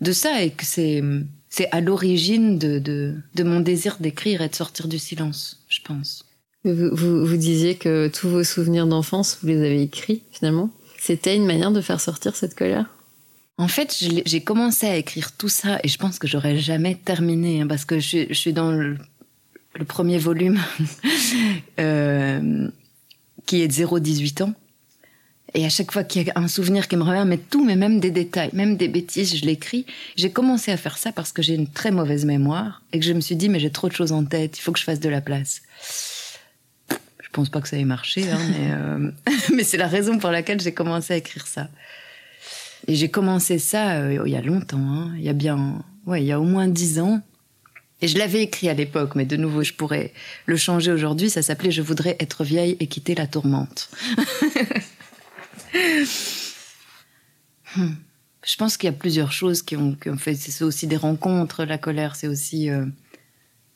[0.00, 1.02] de ça et que c'est
[1.48, 5.80] c'est à l'origine de, de, de mon désir d'écrire et de sortir du silence, je
[5.80, 6.25] pense.
[6.66, 10.70] Vous, disiez que tous vos souvenirs d'enfance, vous les avez écrits finalement.
[10.98, 12.86] C'était une manière de faire sortir cette colère?
[13.58, 17.62] En fait, j'ai commencé à écrire tout ça et je pense que j'aurais jamais terminé
[17.62, 18.98] hein, parce que je, suis dans le,
[19.76, 20.60] le premier volume
[21.80, 22.68] euh,
[23.46, 24.54] qui est de 0-18 ans.
[25.54, 27.76] Et à chaque fois qu'il y a un souvenir qui me revient, mais tout, mais
[27.76, 29.86] même des détails, même des bêtises, je l'écris.
[30.16, 33.12] J'ai commencé à faire ça parce que j'ai une très mauvaise mémoire et que je
[33.12, 35.00] me suis dit, mais j'ai trop de choses en tête, il faut que je fasse
[35.00, 35.62] de la place.
[37.26, 39.10] Je pense pas que ça ait marché, hein, mais, euh,
[39.54, 41.68] mais c'est la raison pour laquelle j'ai commencé à écrire ça.
[42.86, 46.22] Et j'ai commencé ça euh, il y a longtemps, hein, il y a bien, ouais,
[46.22, 47.20] il y a au moins dix ans.
[48.02, 50.12] Et je l'avais écrit à l'époque, mais de nouveau, je pourrais
[50.44, 51.30] le changer aujourd'hui.
[51.30, 53.90] Ça s'appelait Je voudrais être vieille et quitter la tourmente.
[57.76, 57.94] hmm.
[58.44, 60.34] Je pense qu'il y a plusieurs choses qui ont, qui ont fait.
[60.34, 61.64] C'est aussi des rencontres.
[61.64, 62.68] La colère, c'est aussi.
[62.68, 62.84] Euh,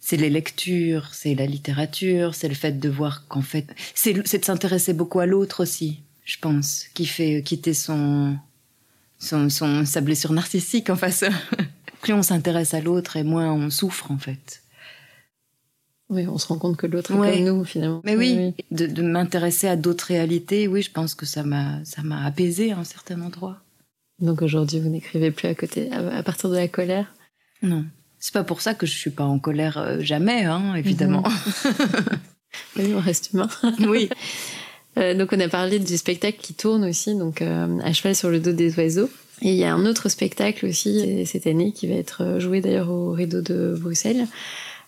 [0.01, 3.67] c'est les lectures, c'est la littérature, c'est le fait de voir qu'en fait.
[3.95, 8.37] C'est de s'intéresser beaucoup à l'autre aussi, je pense, qui fait quitter son.
[9.19, 11.25] son, son sa blessure narcissique en face.
[12.01, 14.63] plus on s'intéresse à l'autre et moins on souffre en fait.
[16.09, 17.33] Oui, on se rend compte que l'autre est ouais.
[17.35, 18.01] comme nous finalement.
[18.05, 18.65] Mais oui, oui.
[18.73, 22.73] de, de m'intéresser à d'autres réalités, oui, je pense que ça m'a ça m'a apaisé
[22.73, 23.63] à un certain endroit.
[24.19, 27.15] Donc aujourd'hui, vous n'écrivez plus à côté à, à, partir de la colère?
[27.63, 27.85] Non.
[28.21, 31.25] C'est pas pour ça que je suis pas en colère euh, jamais, hein, évidemment.
[32.77, 33.49] Oui, on reste humain.
[33.89, 34.09] oui.
[34.99, 38.29] Euh, donc on a parlé du spectacle qui tourne aussi, donc euh, à cheval sur
[38.29, 39.09] le dos des oiseaux.
[39.41, 42.91] Et il y a un autre spectacle aussi cette année qui va être joué d'ailleurs
[42.91, 44.27] au Rideau de Bruxelles,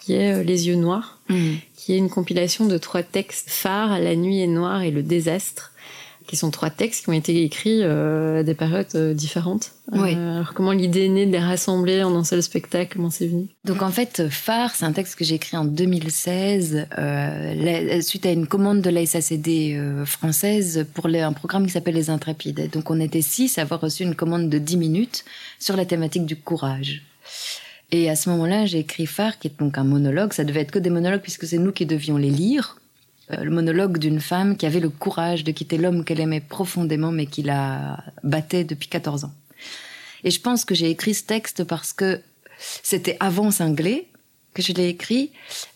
[0.01, 1.55] qui est Les yeux noirs, Mm.
[1.77, 5.72] qui est une compilation de trois textes phares, La nuit est noire et Le désastre,
[6.27, 9.73] qui sont trois textes qui ont été écrits euh, à des périodes euh, différentes.
[9.93, 10.15] Oui.
[10.17, 12.95] Euh, alors comment l'idée est née de les rassembler en un seul spectacle?
[12.97, 13.47] Comment c'est venu?
[13.65, 18.27] Donc en fait, Phare, c'est un texte que j'ai écrit en 2016 euh, la- suite
[18.27, 22.71] à une commande de la SACD française pour les- un programme qui s'appelle Les Intrépides.
[22.73, 25.25] Donc on était six à avoir reçu une commande de 10 minutes
[25.59, 27.03] sur la thématique du courage.
[27.91, 30.33] Et à ce moment-là, j'ai écrit Phare, qui est donc un monologue.
[30.33, 32.79] Ça devait être que des monologues puisque c'est nous qui devions les lire.
[33.33, 37.13] Euh, le monologue d'une femme qui avait le courage de quitter l'homme qu'elle aimait profondément
[37.13, 39.35] mais qui la battait depuis 14 ans.
[40.25, 42.21] Et je pense que j'ai écrit ce texte parce que
[42.83, 44.09] c'était avant Cinglé
[44.55, 45.31] que je l'ai écrit.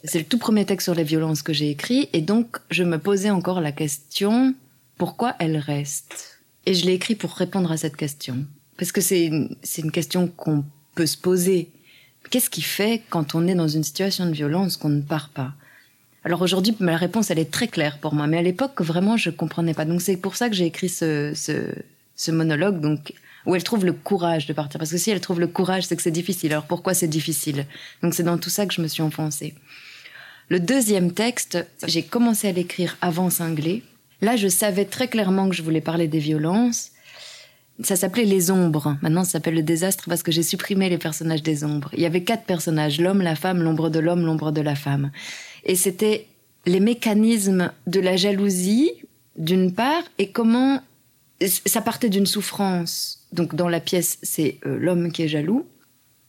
[0.04, 2.08] C'est le tout premier texte sur les violences que j'ai écrit.
[2.12, 4.54] Et donc, je me posais encore la question,
[4.98, 6.40] pourquoi elle reste?
[6.66, 8.44] Et je l'ai écrit pour répondre à cette question.
[8.76, 11.70] Parce que c'est une, c'est une question qu'on peut se poser.
[12.30, 15.54] Qu'est-ce qui fait, quand on est dans une situation de violence, qu'on ne part pas?
[16.26, 18.26] Alors aujourd'hui, la réponse, elle est très claire pour moi.
[18.26, 19.84] Mais à l'époque, vraiment, je comprenais pas.
[19.84, 23.12] Donc c'est pour ça que j'ai écrit ce monologue, donc
[23.46, 24.80] où elle trouve le courage de partir.
[24.80, 26.50] Parce que si elle trouve le courage, c'est que c'est difficile.
[26.50, 27.64] Alors pourquoi c'est difficile?
[28.02, 29.54] Donc c'est dans tout ça que je me suis enfoncée.
[30.48, 33.84] Le deuxième texte, j'ai commencé à l'écrire avant Cinglé.
[34.20, 36.90] Là, je savais très clairement que je voulais parler des violences.
[37.84, 38.96] Ça s'appelait Les Ombres.
[39.00, 41.90] Maintenant, ça s'appelle Le Désastre parce que j'ai supprimé les personnages des ombres.
[41.92, 45.12] Il y avait quatre personnages l'homme, la femme, l'ombre de l'homme, l'ombre de la femme.
[45.66, 46.26] Et c'était
[46.64, 48.90] les mécanismes de la jalousie,
[49.36, 50.80] d'une part, et comment
[51.66, 53.26] ça partait d'une souffrance.
[53.32, 55.66] Donc dans la pièce, c'est euh, l'homme qui est jaloux.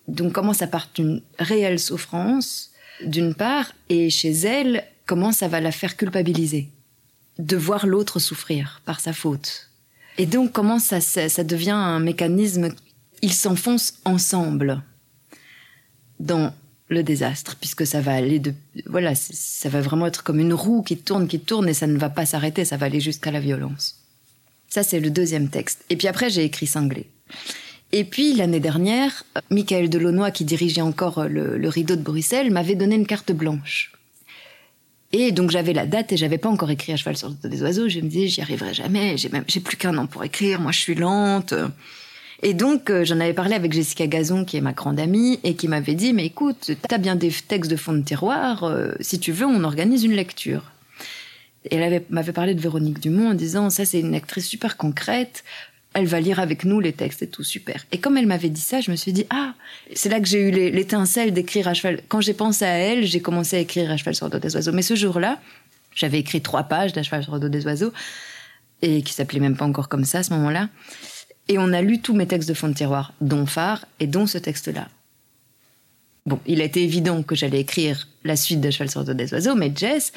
[0.07, 2.71] Donc comment ça part d'une réelle souffrance,
[3.05, 6.69] d'une part, et chez elle, comment ça va la faire culpabiliser
[7.39, 9.69] de voir l'autre souffrir par sa faute.
[10.17, 12.69] Et donc comment ça, ça, ça devient un mécanisme,
[13.21, 14.81] ils s'enfoncent ensemble
[16.19, 16.53] dans
[16.89, 18.53] le désastre, puisque ça va aller de,
[18.85, 21.97] voilà, ça va vraiment être comme une roue qui tourne, qui tourne, et ça ne
[21.97, 23.97] va pas s'arrêter, ça va aller jusqu'à la violence.
[24.69, 25.83] Ça, c'est le deuxième texte.
[25.89, 27.07] Et puis après, j'ai écrit Cinglé.
[27.91, 32.75] Et puis, l'année dernière, Michael Delaunoy, qui dirigeait encore le, le rideau de Bruxelles, m'avait
[32.75, 33.91] donné une carte blanche.
[35.13, 37.87] Et donc, j'avais la date et j'avais pas encore écrit à cheval sur des oiseaux.
[37.87, 40.73] Je me disais, j'y arriverai jamais, j'ai même, j'ai plus qu'un an pour écrire, moi
[40.73, 41.53] je suis lente.
[42.43, 45.55] Et donc, euh, j'en avais parlé avec Jessica Gazon, qui est ma grande amie, et
[45.55, 49.19] qui m'avait dit, mais écoute, t'as bien des textes de fond de tiroir, euh, si
[49.19, 50.71] tu veux, on organise une lecture.
[51.69, 54.77] Et elle avait- m'avait parlé de Véronique Dumont en disant, ça c'est une actrice super
[54.77, 55.43] concrète,
[55.93, 57.85] elle va lire avec nous les textes et tout, super.
[57.91, 59.55] Et comme elle m'avait dit ça, je me suis dit, ah,
[59.95, 62.01] c'est là que j'ai eu l'étincelle d'écrire à cheval.
[62.07, 64.55] Quand j'ai pensé à elle, j'ai commencé à écrire à cheval sur le dos des
[64.55, 64.71] oiseaux.
[64.73, 65.39] Mais ce jour-là,
[65.95, 67.91] j'avais écrit trois pages d'à cheval sur le dos des oiseaux,
[68.83, 70.69] et qui s'appelait même pas encore comme ça à ce moment-là.
[71.47, 74.27] Et on a lu tous mes textes de fond de tiroir, dont Phare et dont
[74.27, 74.87] ce texte-là.
[76.25, 79.33] Bon, il a été évident que j'allais écrire la suite de sur le dos des
[79.33, 80.11] oiseaux, mais Jess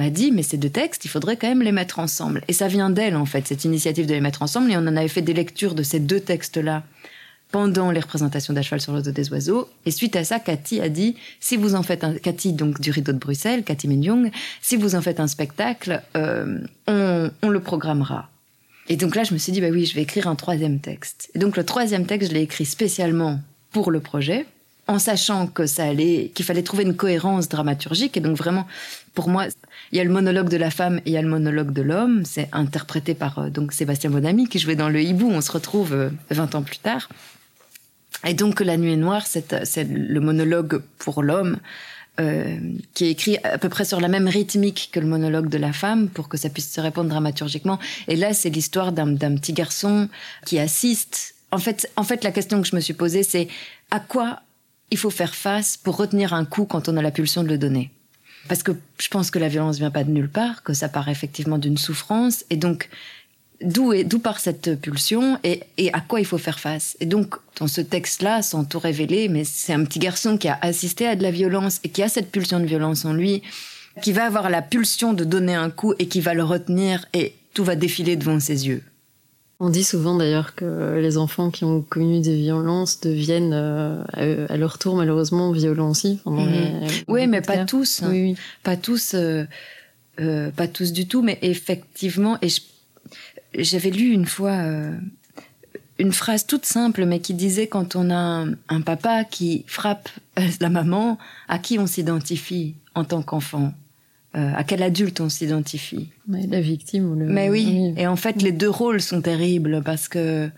[0.00, 2.42] m'a dit, mais ces deux textes, il faudrait quand même les mettre ensemble.
[2.48, 4.96] Et ça vient d'elle, en fait, cette initiative de les mettre ensemble, et on en
[4.96, 6.82] avait fait des lectures de ces deux textes-là
[7.52, 9.68] pendant les représentations d'À cheval sur le dos des oiseaux.
[9.86, 12.90] Et suite à ça, Cathy a dit, si vous en faites un, Cathy, donc du
[12.90, 16.58] rideau de Bruxelles, Cathy Minyoung, si vous en faites un spectacle, euh,
[16.88, 18.28] on, on le programmera.
[18.88, 21.30] Et donc là, je me suis dit, bah oui, je vais écrire un troisième texte.
[21.34, 23.40] Et donc le troisième texte, je l'ai écrit spécialement
[23.72, 24.46] pour le projet,
[24.86, 28.16] en sachant que ça allait, qu'il fallait trouver une cohérence dramaturgique.
[28.16, 28.66] Et donc vraiment,
[29.14, 29.46] pour moi,
[29.92, 31.82] il y a le monologue de la femme et il y a le monologue de
[31.82, 32.24] l'homme.
[32.24, 35.30] C'est interprété par euh, donc Sébastien Bonamy qui jouait dans le hibou.
[35.30, 37.08] On se retrouve euh, 20 ans plus tard.
[38.26, 41.58] Et donc La Nuit noire, c'est c'est le monologue pour l'homme.
[42.20, 42.58] Euh,
[42.94, 45.72] qui est écrit à peu près sur la même rythmique que le monologue de la
[45.72, 47.78] femme pour que ça puisse se répondre dramaturgiquement.
[48.06, 50.08] Et là, c'est l'histoire d'un petit garçon
[50.46, 51.34] qui assiste.
[51.50, 53.48] En fait, en fait, la question que je me suis posée, c'est
[53.90, 54.42] à quoi
[54.90, 57.58] il faut faire face pour retenir un coup quand on a la pulsion de le
[57.58, 57.90] donner?
[58.48, 61.08] Parce que je pense que la violence vient pas de nulle part, que ça part
[61.08, 62.90] effectivement d'une souffrance, et donc
[63.62, 66.96] d'où d'où part cette pulsion et, et à quoi il faut faire face.
[67.00, 70.58] Et donc dans ce texte-là, sans tout révéler, mais c'est un petit garçon qui a
[70.60, 73.42] assisté à de la violence et qui a cette pulsion de violence en lui,
[74.02, 77.34] qui va avoir la pulsion de donner un coup et qui va le retenir et
[77.54, 78.82] tout va défiler devant ses yeux.
[79.60, 84.02] On dit souvent d'ailleurs que les enfants qui ont connu des violences deviennent euh,
[84.48, 86.18] à- leur tour malheureusement violents aussi.
[86.24, 86.52] Enfin, Mhm.
[86.80, 88.02] les- Oui, mais pas tous.
[88.02, 88.08] hein.
[88.10, 88.36] Oui, oui.
[88.64, 89.44] pas tous, euh,
[90.20, 92.60] euh, pas tous du tout, mais effectivement, et je-
[93.58, 94.96] j'avais lu une fois euh,
[95.98, 100.08] une phrase toute simple, mais qui disait quand on a un, un papa qui frappe
[100.38, 103.72] euh, la maman, à qui on s'identifie en tant qu'enfant?
[104.36, 106.08] Euh, À quel adulte on s'identifie?
[106.28, 107.26] Ouais, la victime ou le.
[107.26, 107.94] Mais oui.
[107.96, 110.50] Et en fait, les deux rôles sont terribles parce que.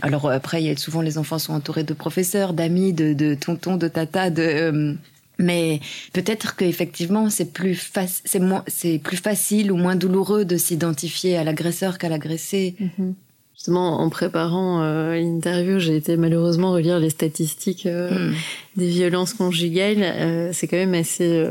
[0.00, 3.34] Alors après, il y a souvent les enfants sont entourés de professeurs, d'amis, de, de
[3.34, 4.42] tontons, de tatas, de.
[4.42, 4.94] euh,
[5.42, 5.80] mais
[6.14, 7.90] peut-être qu'effectivement, c'est plus,
[8.24, 12.74] c'est moins- c'est plus facile ou moins douloureux de s'identifier à l'agresseur qu'à l'agressé.
[12.80, 13.14] Mhm.
[13.54, 18.34] Justement, en préparant euh, l'interview, j'ai été malheureusement relire les statistiques euh, Mm.
[18.76, 20.02] des violences conjugales.
[20.02, 21.46] Euh, c'est quand même assez,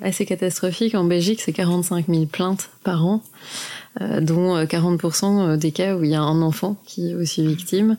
[0.00, 0.94] assez catastrophique.
[0.94, 3.22] En Belgique, c'est 45 000 plaintes par an,
[4.20, 7.96] dont euh, 40% des cas où il y a un enfant qui est aussi victime.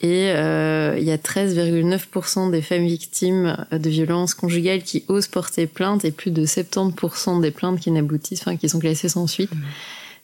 [0.00, 5.66] Et euh, il y a 13,9% des femmes victimes de violences conjugales qui osent porter
[5.66, 9.50] plainte et plus de 70% des plaintes qui n'aboutissent, enfin qui sont classées sans suite.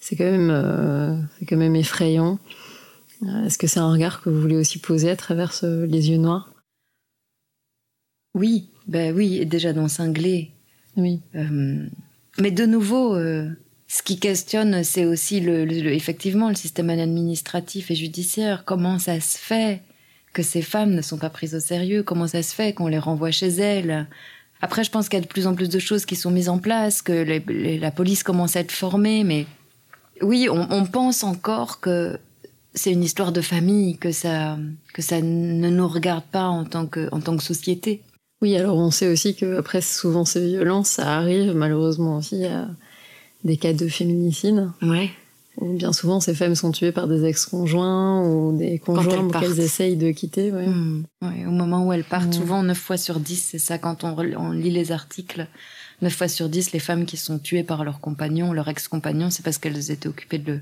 [0.01, 2.39] C'est quand même, euh, c'est quand même effrayant.
[3.23, 6.11] Euh, Est-ce que c'est un regard que vous voulez aussi poser à travers ce- les
[6.11, 6.51] yeux noirs?
[8.35, 10.51] Oui, ben oui, déjà dans Cinglé.
[10.97, 11.21] Oui.
[11.35, 11.87] Euh,
[12.39, 13.15] mais de nouveau,
[13.93, 18.63] ce qui questionne, c'est aussi le, effectivement le système administratif et judiciaire.
[18.65, 19.83] Comment ça se fait
[20.33, 22.05] que ces femmes ne sont pas prises au sérieux?
[22.05, 24.07] Comment ça se fait qu'on les renvoie chez elles?
[24.63, 26.49] Après, je pense qu'il y a de plus en plus de choses qui sont mises
[26.49, 27.41] en place, que
[27.81, 29.45] la police commence à être formée, mais
[30.23, 32.17] oui, on, on pense encore que
[32.75, 34.57] c'est une histoire de famille, que ça,
[34.95, 38.03] que ça ne nous regarde pas en tant que, en tant que société.
[38.41, 42.69] Oui, alors on sait aussi que après souvent ces violences, ça arrive malheureusement aussi à
[43.45, 44.71] des cas de féminicide.
[44.83, 45.11] Ouais.
[45.59, 49.97] Où bien souvent ces femmes sont tuées par des ex-conjoints ou des conjoints qu'elles essayent
[49.97, 50.53] de quitter.
[50.53, 50.67] ouais.
[50.67, 51.05] Mm.
[51.23, 52.33] Ouais, au moment où elles partent, Mm.
[52.33, 55.47] souvent 9 fois sur 10, c'est ça quand on, lit les articles.
[56.03, 59.43] 9 fois sur 10, les femmes qui sont tuées par leur compagnon, leur ex-compagnon, c'est
[59.45, 60.61] parce qu'elles étaient occupées de, le-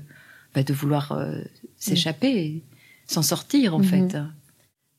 [0.53, 1.39] bah, de vouloir euh,
[1.77, 2.61] s'échapper, et
[3.07, 3.85] s'en sortir en Mhm.
[3.85, 4.17] fait.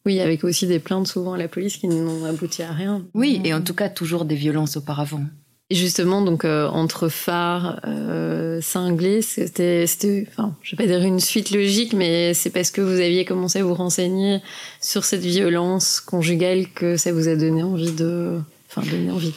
[0.07, 3.05] Oui, avec aussi des plaintes souvent à la police qui n'ont abouti à rien.
[3.13, 5.25] Oui, et en tout cas toujours des violences auparavant.
[5.71, 11.21] Justement, donc euh, entre phare, euh, cinglé, c'était, c'était, enfin, je vais pas dire une
[11.21, 14.41] suite logique, mais c'est parce que vous aviez commencé à vous renseigner
[14.81, 19.33] sur cette violence conjugale que ça vous a donné envie de, enfin, donné envie.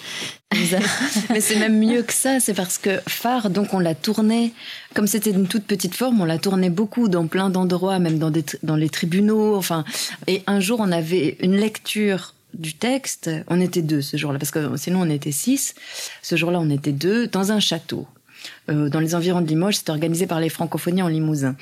[1.29, 4.53] Mais c'est même mieux que ça, c'est parce que Phare, donc on l'a tourné,
[4.93, 8.29] comme c'était une toute petite forme, on l'a tourné beaucoup dans plein d'endroits, même dans,
[8.29, 9.55] des dans les tribunaux.
[9.55, 9.83] Enfin,
[10.27, 13.29] et un jour, on avait une lecture du texte.
[13.47, 15.75] On était deux ce jour-là, parce que sinon on était six.
[16.21, 18.07] Ce jour-là, on était deux dans un château.
[18.69, 21.55] Euh, dans les environs de Limoges, c'était organisé par les francophonies en Limousin.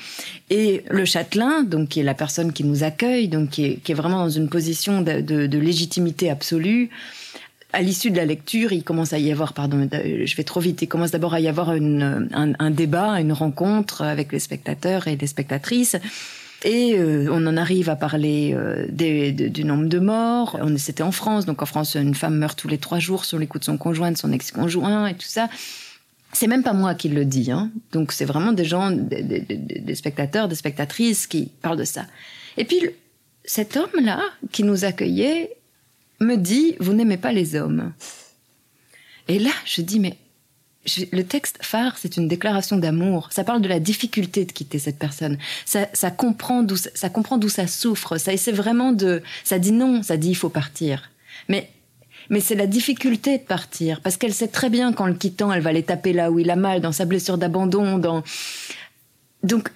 [0.50, 4.18] Et le châtelain, donc qui est la personne qui nous accueille, donc qui est, vraiment
[4.18, 6.90] dans une position de légitimité absolue,
[7.72, 10.60] à l'issue de la lecture, il commence à y avoir, pardon, euh, je vais trop
[10.60, 14.40] vite, il commence d'abord à y avoir une, un, un débat, une rencontre avec les
[14.40, 15.96] spectateurs et les spectatrices.
[16.64, 20.58] Et euh, on en arrive à parler euh, de- du nombre de morts.
[20.62, 23.38] On C'était en France, donc en France, une femme meurt tous les trois jours sur
[23.38, 25.48] les coups de son conjoint, de son ex-conjoint et tout ça.
[26.32, 27.70] C'est même pas moi qui le dis, hein.
[27.92, 32.06] donc c'est vraiment des gens, des, des- des- spectateurs, des spectatrices qui parlent de ça.
[32.56, 32.80] Et puis
[33.44, 35.50] cet homme-là qui nous accueillait
[36.20, 37.92] me dit Vous n'aimez pas les hommes.
[39.28, 40.16] Et là, je dis Mais
[41.12, 43.28] le texte phare, c'est une déclaration d'amour.
[43.30, 45.38] Ça parle de la difficulté de quitter cette personne.
[45.64, 48.18] Ça, comprend d'où ça, comprend d'où ça souffre.
[48.18, 49.22] Ça essaie vraiment de.
[49.44, 51.10] Ça dit non, ça dit il faut partir.
[51.48, 51.70] Mais
[52.30, 55.62] mais c'est la difficulté de partir parce qu'elle sait très bien qu'en le quittant, elle
[55.62, 58.22] va les taper là où il a mal, dans sa blessure d'abandon, dans.
[59.42, 59.70] Donc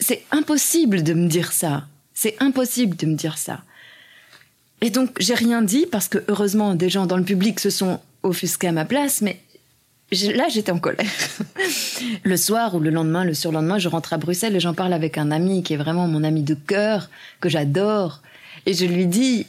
[0.00, 1.86] c'est impossible de me dire ça.
[2.14, 3.62] C'est impossible de me dire ça.
[4.80, 8.00] Et donc, j'ai rien dit parce que heureusement, des gens dans le public se sont
[8.22, 9.40] offusqués à ma place, mais
[10.12, 11.06] là, j'étais en colère.
[12.24, 15.18] le soir ou le lendemain, le surlendemain, je rentre à Bruxelles et j'en parle avec
[15.18, 18.22] un ami qui est vraiment mon ami de cœur, que j'adore.
[18.66, 19.46] Et je lui dis,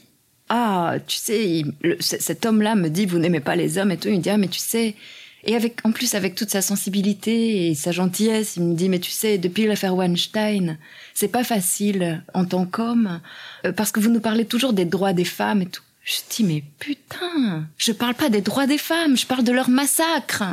[0.50, 1.64] ah, tu sais,
[2.00, 4.10] cet homme-là me dit, vous n'aimez pas les hommes et tout.
[4.10, 4.96] Il me dit, ah, mais tu sais.
[5.48, 9.00] Et avec, en plus, avec toute sa sensibilité et sa gentillesse, il me dit, mais
[9.00, 10.78] tu sais, depuis l'affaire Weinstein,
[11.14, 13.22] c'est pas facile en tant qu'homme,
[13.66, 15.84] euh, parce que vous nous parlez toujours des droits des femmes et tout.
[16.06, 19.70] Je dis, mais putain, je parle pas des droits des femmes, je parle de leur
[19.70, 20.44] massacre.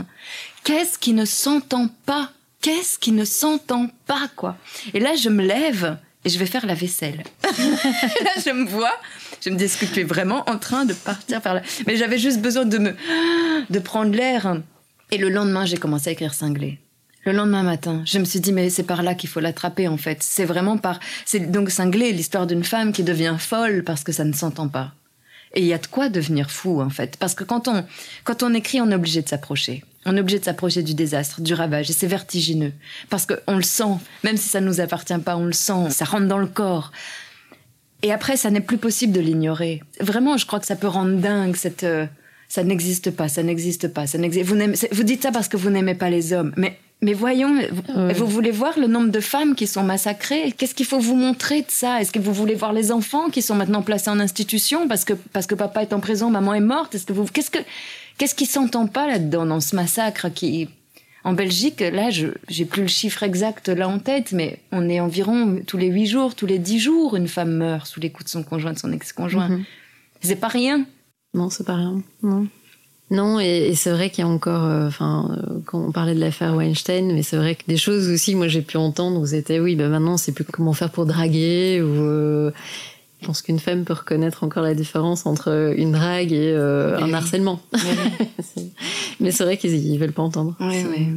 [0.64, 2.32] Qu'est-ce qui ne s'entend pas?
[2.62, 4.56] Qu'est-ce qui ne s'entend pas, quoi?
[4.94, 7.22] Et là, je me lève et je vais faire la vaisselle.
[7.42, 8.98] là, je me vois,
[9.44, 11.62] je me dis, est-ce que tu es vraiment en train de partir faire la...
[11.86, 12.96] Mais j'avais juste besoin de me...
[13.68, 14.56] de prendre l'air.
[15.10, 16.78] Et le lendemain, j'ai commencé à écrire cinglé.
[17.26, 19.98] Le lendemain matin, je me suis dit, mais c'est par là qu'il faut l'attraper, en
[19.98, 20.22] fait.
[20.22, 20.98] C'est vraiment par...
[21.26, 24.94] C'est donc cinglé, l'histoire d'une femme qui devient folle parce que ça ne s'entend pas.
[25.54, 27.16] Et il y a de quoi devenir fou, en fait.
[27.18, 27.84] Parce que quand on,
[28.24, 29.84] quand on écrit, on est obligé de s'approcher.
[30.06, 32.72] On est obligé de s'approcher du désastre, du ravage, et c'est vertigineux.
[33.10, 36.04] Parce qu'on le sent, même si ça ne nous appartient pas, on le sent, ça
[36.04, 36.90] rentre dans le corps.
[38.02, 39.82] Et après, ça n'est plus possible de l'ignorer.
[40.00, 41.84] Vraiment, je crois que ça peut rendre dingue cette...
[41.84, 42.06] euh,
[42.48, 44.44] ça n'existe pas, ça n'existe pas, ça n'existe.
[44.44, 44.56] Vous,
[44.90, 47.60] vous dites ça parce que vous n'aimez pas les hommes, mais mais voyons,
[48.14, 50.52] vous, voulez voir le nombre de femmes qui sont massacrées?
[50.56, 52.00] Qu'est-ce qu'il faut vous montrer de ça?
[52.00, 55.14] Est-ce que vous voulez voir les enfants qui sont maintenant placés en institution parce que
[55.32, 56.94] parce que papa est en prison, maman est morte?
[56.94, 57.58] Est-ce que vous qu'est-ce que
[58.18, 60.68] qu'est-ce qui s'entend pas là-dedans dans ce massacre qui
[61.24, 64.98] en Belgique, là, je j'ai plus le chiffre exact là en tête, mais on est
[64.98, 68.24] environ tous les huit jours, tous les dix jours, une femme meurt sous les coups
[68.24, 69.48] de son conjoint, de son ex-conjoint.
[69.48, 69.64] Mhm.
[70.20, 70.84] C'est pas rien.
[71.34, 72.02] Non, c'est pas rien.
[72.22, 72.48] Non.
[73.12, 76.14] Non, et, et c'est vrai qu'il y a encore, euh, enfin, euh, quand on parlait
[76.14, 79.26] de l'affaire Weinstein, mais c'est vrai que des choses aussi, moi j'ai pu entendre où
[79.26, 82.52] c'était, oui, ben maintenant c'est plus comment faire pour draguer, ou euh,
[83.20, 87.04] je pense qu'une femme peut reconnaître encore la différence entre une drague et euh, un
[87.04, 87.12] oui.
[87.12, 87.60] harcèlement.
[89.20, 90.56] Mais c'est vrai qu'ils ils veulent pas entendre.
[90.58, 91.08] Oui, oui.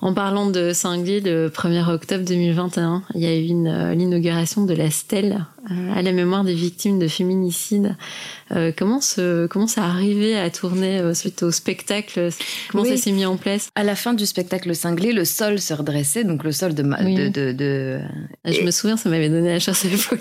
[0.00, 4.72] En parlant de cinglé, le 1er octobre 2021, il y a eu euh, l'inauguration de
[4.72, 7.96] la stèle euh, à la mémoire des victimes de féminicide.
[8.52, 12.28] Euh, comment, ce, comment ça arrivé à tourner suite au spectacle?
[12.70, 12.90] Comment Oui.
[12.90, 13.70] ça s'est mis en place?
[13.74, 17.02] À la fin du spectacle cinglé, le sol se redressait, donc le sol de, ma-
[17.02, 17.16] Oui.
[17.16, 17.98] de, de, de-
[18.44, 20.20] Ah, Je me souviens, ça m'avait donné la chair sur l'épaule.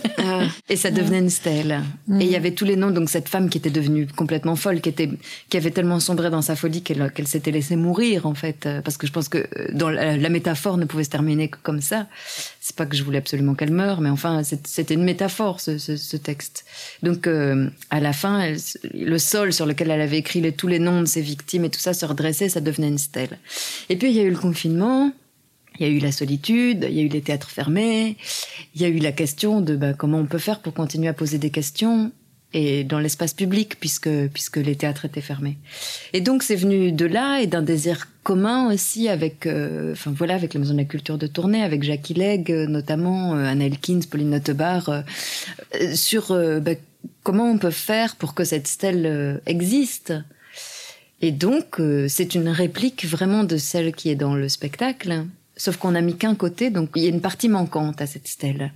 [0.69, 1.81] et ça devenait une stèle.
[2.07, 2.19] Mm.
[2.19, 4.81] Et il y avait tous les noms, donc cette femme qui était devenue complètement folle,
[4.81, 5.11] qui était,
[5.51, 8.97] qui avait tellement sombré dans sa folie qu'elle, qu'elle s'était laissée mourir en fait, parce
[8.97, 12.07] que je pense que la, métaphore ne pouvait se terminer que comme ça.
[12.59, 16.65] C'est pas que je voulais absolument qu'elle meure, mais enfin c'était une métaphore ce, texte.
[17.03, 18.53] Donc euh, à la fin,
[18.93, 21.69] le sol sur lequel elle avait écrit les, tous les noms de ses victimes et
[21.69, 23.37] tout ça se redressait, ça devenait une stèle.
[23.89, 25.11] Et puis il y a eu le confinement.
[25.79, 28.17] Il y a eu la solitude, il y a eu les théâtres fermés,
[28.73, 31.13] il y a eu la question de bah, comment on peut faire pour continuer à
[31.13, 32.11] poser des questions
[32.53, 35.57] et dans l'espace public puisque puisque les théâtres étaient fermés.
[36.13, 40.35] Et donc c'est venu de là et d'un désir commun aussi avec euh, enfin voilà
[40.35, 43.67] avec la maison de la culture de Tournai avec Jackie Legge euh, notamment euh, Anna
[43.67, 46.71] Elkins, Pauline Nottebar euh, sur bah,
[47.23, 50.13] comment on peut faire pour que cette stèle existe.
[51.21, 55.23] Et donc c'est une réplique vraiment de celle qui est dans le spectacle.
[55.55, 58.27] Sauf qu'on a mis qu'un côté, donc il y a une partie manquante à cette
[58.27, 58.73] stèle.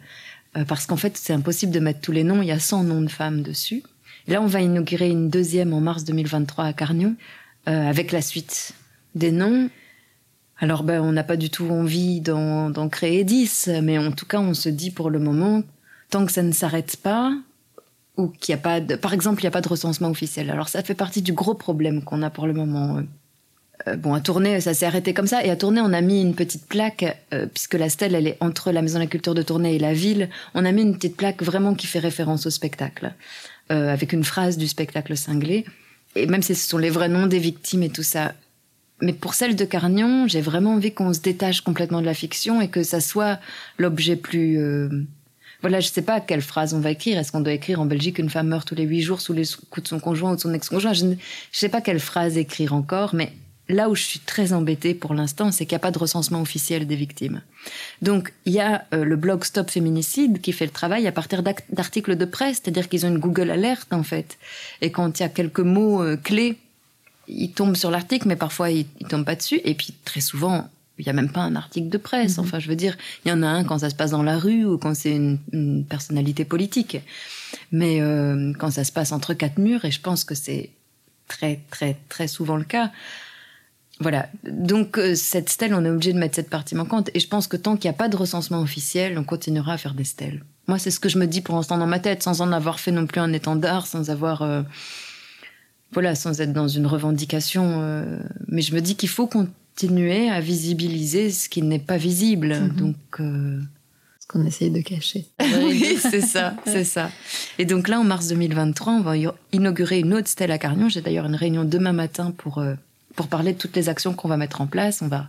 [0.68, 2.42] Parce qu'en fait, c'est impossible de mettre tous les noms.
[2.42, 3.84] Il y a 100 noms de femmes dessus.
[4.28, 7.16] Là, on va inaugurer une deuxième en mars 2023 à Carnion,
[7.66, 8.74] avec la suite
[9.16, 9.70] des noms.
[10.58, 14.40] Alors, ben, on n'a pas du tout envie d'en créer 10, mais en tout cas,
[14.40, 15.64] on se dit pour le moment,
[16.10, 17.34] tant que ça ne s'arrête pas,
[18.18, 20.50] ou qu'il n'y a pas de, par exemple, il n'y a pas de recensement officiel.
[20.52, 22.98] Alors, ça fait partie du gros problème qu'on a pour le moment.
[22.98, 23.02] euh.
[23.88, 25.44] Euh, bon, à Tournai, ça s'est arrêté comme ça.
[25.44, 28.38] Et à Tournai, on a mis une petite plaque, euh, puisque la stèle, elle est
[28.40, 30.30] entre la Maison de la Culture de Tournai et la ville.
[30.54, 33.14] On a mis une petite plaque vraiment qui fait référence au spectacle,
[33.70, 35.66] avec une phrase du spectacle cinglé.
[36.16, 38.34] Et même si ce sont les vrais noms des victimes et tout ça.
[39.02, 42.62] Mais pour celle de Carnion, j'ai vraiment envie qu'on se détache complètement de la fiction
[42.62, 43.40] et que ça soit
[43.78, 44.60] l'objet plus...
[44.60, 44.90] euh,
[45.62, 47.18] Voilà, je sais pas quelle phrase on va écrire.
[47.18, 49.46] Est-ce qu'on doit écrire en Belgique une femme meurt tous les huit jours sous les
[49.70, 50.94] coups de son conjoint ou de son ex-conjoint?
[50.94, 51.16] Je ne
[51.52, 53.32] sais pas quelle phrase écrire encore, mais
[53.70, 56.42] là où je suis très embêtée pour l'instant, c'est qu'il n'y a pas de recensement
[56.42, 57.42] officiel des victimes.
[58.02, 61.42] Donc, il y a euh, le blog Stop Féminicide qui fait le travail à partir
[61.42, 64.38] d'articles de presse, c'est-à-dire qu'ils ont une Google Alert, en fait.
[64.82, 66.58] Et quand il y a quelques mots euh, clés,
[67.32, 69.62] ils tombent sur l'article, mais parfois ils, ils tombent pas dessus.
[69.64, 70.70] Et puis, très souvent,
[71.00, 72.38] il n'y a même pas un article de presse.
[72.38, 74.38] Enfin, je veux dire, il y en a un quand ça se passe dans la
[74.38, 76.98] rue ou quand c'est une, une personnalité politique.
[77.72, 80.70] Mais euh, quand ça se passe entre quatre murs, et je pense que c'est
[81.28, 82.92] très, très, très souvent le cas,
[84.00, 84.30] voilà.
[84.44, 87.10] Donc, euh, cette stèle, on est obligé de mettre cette partie manquante.
[87.14, 89.78] Et je pense que tant qu'il n'y a pas de recensement officiel, on continuera à
[89.78, 90.44] faire des stèles.
[90.68, 92.80] Moi, c'est ce que je me dis pour l'instant dans ma tête, sans en avoir
[92.80, 94.42] fait non plus un étendard, sans avoir.
[94.44, 94.62] euh,
[95.94, 97.82] voilà, sans être dans une revendication.
[97.82, 102.56] euh, mais je me dis qu'il faut continuer à visibiliser ce qui n'est pas visible.
[102.60, 102.76] Mhm.
[102.76, 102.96] Donc.
[103.20, 103.60] euh,
[104.20, 105.26] Ce qu'on essaye de cacher.
[105.64, 107.10] oui, c'est ça, c'est ça.
[107.60, 109.14] Et donc là, en mars 2023, on va
[109.52, 110.88] inaugurer une autre stèle à Carnion.
[110.90, 112.76] J'ai d'ailleurs une réunion demain matin pour, euh,
[113.16, 115.02] pour parler de toutes les actions qu'on va mettre en place.
[115.02, 115.28] On va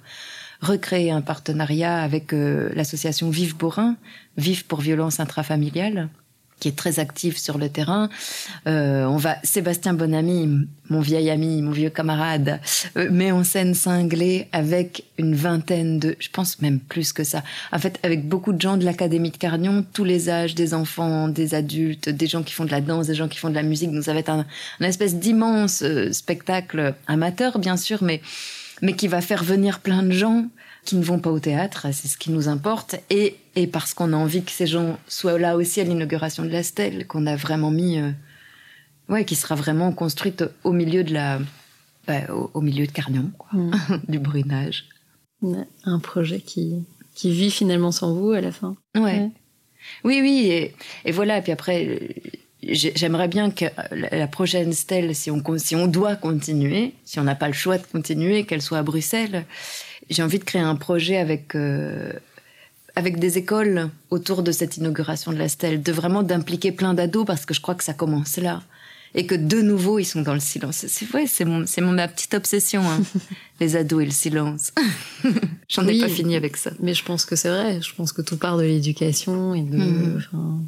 [0.60, 3.96] recréer un partenariat avec euh, l'association Vive Borin,
[4.36, 6.08] Vive pour violence intrafamiliale,
[6.62, 8.08] qui est très active sur le terrain.
[8.68, 10.48] Euh, on va Sébastien Bonamy,
[10.90, 12.60] mon vieil ami, mon vieux camarade,
[12.96, 17.42] euh, met en scène cinglé avec une vingtaine de, je pense même plus que ça.
[17.72, 21.26] En fait, avec beaucoup de gens de l'académie de Carnion, tous les âges, des enfants,
[21.26, 23.64] des adultes, des gens qui font de la danse, des gens qui font de la
[23.64, 23.90] musique.
[23.90, 24.46] Donc ça va être un,
[24.78, 28.22] un espèce d'immense euh, spectacle amateur, bien sûr, mais
[28.82, 30.46] mais qui va faire venir plein de gens
[30.84, 34.12] qui ne vont pas au théâtre, c'est ce qui nous importe, et, et parce qu'on
[34.12, 37.36] a envie que ces gens soient là aussi à l'inauguration de la stèle, qu'on a
[37.36, 38.10] vraiment mis, euh,
[39.08, 41.38] ouais, qui sera vraiment construite au milieu de la,
[42.06, 43.48] bah, au, au milieu de Carnion, quoi.
[43.58, 43.72] Mm.
[44.08, 44.86] du brunage.
[45.84, 48.76] Un projet qui, qui vit finalement sans vous à la fin.
[48.96, 49.02] Ouais.
[49.02, 49.30] Ouais.
[50.04, 50.74] Oui, oui, et,
[51.04, 51.38] et voilà.
[51.38, 51.98] Et puis après, euh,
[52.62, 57.24] j'ai- j'aimerais bien que la prochaine stèle, si on, si on doit continuer, si on
[57.24, 59.44] n'a pas le choix de continuer, qu'elle soit à Bruxelles,
[60.12, 62.12] j'ai envie de créer un projet avec, euh,
[62.96, 67.24] avec des écoles autour de cette inauguration de la stèle, de vraiment d'impliquer plein d'ados
[67.26, 68.62] parce que je crois que ça commence là.
[69.14, 70.86] Et que de nouveau, ils sont dans le silence.
[70.88, 73.02] C'est vrai, c'est mon, c'est mon- ma petite obsession, hein.
[73.60, 74.72] les ados et le silence.
[75.68, 76.70] J'en ai pas fini avec ça.
[76.80, 77.82] Mais je pense que c'est vrai.
[77.82, 80.16] Je pense que tout part de l'éducation et de Mhm.
[80.16, 80.60] enfin,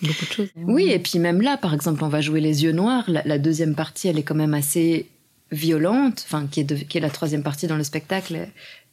[0.00, 0.48] beaucoup de choses.
[0.56, 3.04] Oui, et puis même là, par exemple, on va jouer les yeux noirs.
[3.06, 5.06] La, la deuxième partie, elle est quand même assez
[5.52, 8.48] violente, enfin, qui est, de- qui est la troisième partie dans le spectacle.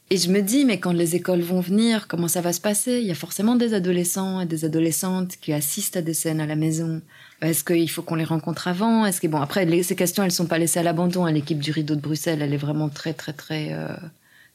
[0.09, 2.99] Et je me dis, mais quand les écoles vont venir, comment ça va se passer?
[3.01, 6.45] Il y a forcément des adolescents et des adolescentes qui assistent à des scènes à
[6.45, 7.01] la maison.
[7.41, 9.05] Est-ce qu'il faut qu'on les rencontre avant?
[9.05, 11.25] Est-ce que bon, après, les- ces questions, elles sont pas laissées à l'abandon.
[11.25, 11.31] hein.
[11.31, 13.89] L'équipe du Rideau de Bruxelles, elle est vraiment très, très, très, euh,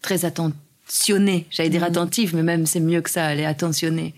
[0.00, 1.46] très attentionnée.
[1.50, 1.86] J'allais dire Mhm.
[1.88, 3.30] attentive, mais même c'est mieux que ça.
[3.32, 4.14] Elle est attentionnée.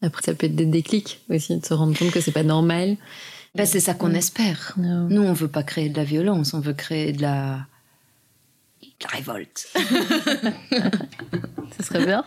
[0.00, 2.96] Après, ça peut être des déclics aussi, de se rendre compte que c'est pas normal.
[3.54, 4.16] Ben, c'est ça qu'on Mhm.
[4.16, 4.74] espère.
[4.78, 7.66] Nous, on veut pas créer de la violence, on veut créer de la,
[9.02, 9.68] la révolte.
[11.76, 12.24] Ça serait bien.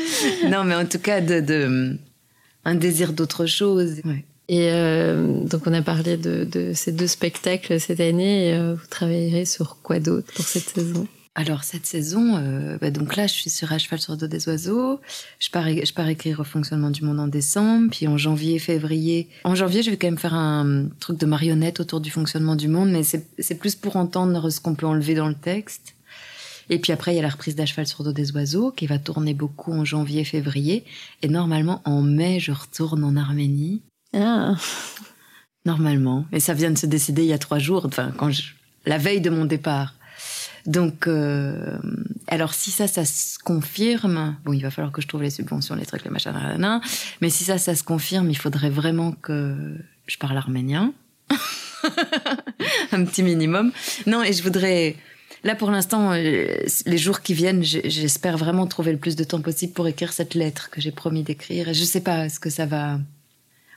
[0.50, 1.98] non, mais en tout cas, de, de-
[2.64, 4.00] un désir d'autre chose.
[4.04, 4.24] Ouais.
[4.48, 8.48] Et euh, donc, on a parlé de, de ces deux spectacles cette année.
[8.50, 11.06] Et, euh, vous travaillerez sur quoi d'autre pour cette saison?
[11.36, 14.26] Alors, cette saison, euh, bah, donc là, je suis sur À cheval sur le dos
[14.28, 15.00] des oiseaux.
[15.40, 17.88] Je pars, je pars écrire au fonctionnement du monde en décembre.
[17.90, 19.28] Puis en janvier, février.
[19.42, 22.68] En janvier, je vais quand même faire un truc de marionnette autour du fonctionnement du
[22.68, 25.94] monde, mais c'est c'est plus pour entendre ce qu'on peut enlever dans le texte.
[26.70, 28.86] Et puis après, il y a la reprise d'À cheval sur dos des oiseaux qui
[28.86, 30.84] va tourner beaucoup en janvier, février.
[31.22, 33.82] Et normalement, en mai, je retourne en Arménie.
[34.14, 34.54] Ah,
[35.66, 36.26] Normalement.
[36.32, 38.42] Et ça vient de se décider il y a trois jours, enfin, quand je,
[38.86, 39.94] la veille de mon départ.
[40.66, 41.78] Donc, euh,
[42.26, 45.74] alors si ça, ça se confirme, bon, il va falloir que je trouve les subventions,
[45.74, 46.80] les trucs, les machins, nanana.
[47.20, 50.92] mais si ça, ça se confirme, il faudrait vraiment que je parle arménien.
[52.92, 53.72] Un petit minimum.
[54.06, 54.96] Non, et je voudrais,
[55.44, 59.40] là pour l'instant, euh, les jours qui viennent, j'espère vraiment trouver le plus de temps
[59.40, 61.68] possible pour écrire cette lettre que j'ai promis d'écrire.
[61.68, 62.98] Et je sais pas, est-ce que ça va...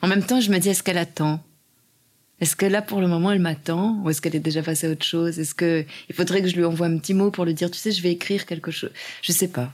[0.01, 1.43] En même temps, je me dis, est-ce qu'elle attend?
[2.39, 3.99] Est-ce que là, pour le moment, elle m'attend?
[4.03, 5.39] Ou est-ce qu'elle est déjà passée à autre chose?
[5.39, 7.80] Est-ce que il faudrait que je lui envoie un petit mot pour lui dire, tu
[7.80, 8.91] sais, je vais écrire quelque chose
[9.22, 9.72] Je sais pas.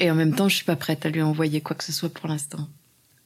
[0.00, 2.12] Et en même temps, je suis pas prête à lui envoyer quoi que ce soit
[2.12, 2.68] pour l'instant.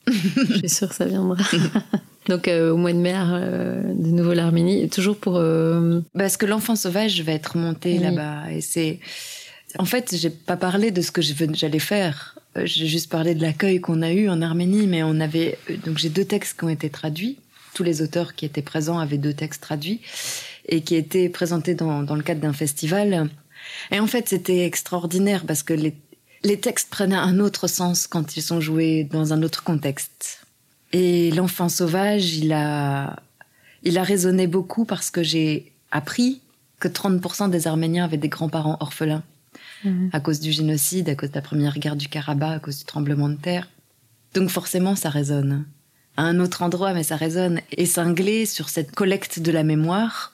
[0.06, 1.36] je suis sûre que ça viendra.
[2.28, 4.88] donc, euh, au mois de mai, euh, de nouveau l'Arménie.
[4.88, 5.36] Toujours pour.
[5.36, 7.98] euh, Parce que l'enfant sauvage va être monté Oui.
[7.98, 8.50] là-bas.
[8.52, 8.98] Et c'est.
[9.78, 12.38] En fait, j'ai pas parlé de ce que j'allais faire.
[12.58, 15.58] Euh, J'ai juste parlé de l'accueil qu'on a eu en Arménie, mais on avait.
[15.70, 17.38] euh, Donc j'ai deux textes qui ont été traduits.
[17.74, 20.00] Tous les auteurs qui étaient présents avaient deux textes traduits
[20.68, 23.30] et qui étaient présentés dans, dans le cadre d'un festival.
[23.90, 25.94] Et en fait, c'était extraordinaire parce que les,
[26.44, 30.41] les textes prenaient un autre sens quand ils sont joués dans un autre contexte.
[30.92, 33.16] Et l'enfant sauvage, il a,
[33.82, 36.40] il a résonné beaucoup parce que j'ai appris
[36.80, 39.22] que 30% des Arméniens avaient des grands-parents orphelins
[39.84, 40.10] Mhm.
[40.12, 42.84] à cause du génocide, à cause de la première guerre du Karabakh, à cause du
[42.84, 43.68] tremblement de terre.
[44.34, 45.64] Donc forcément, ça résonne.
[46.16, 47.60] À un autre endroit, mais ça résonne.
[47.72, 50.32] Et cinglé sur cette collecte de la mémoire,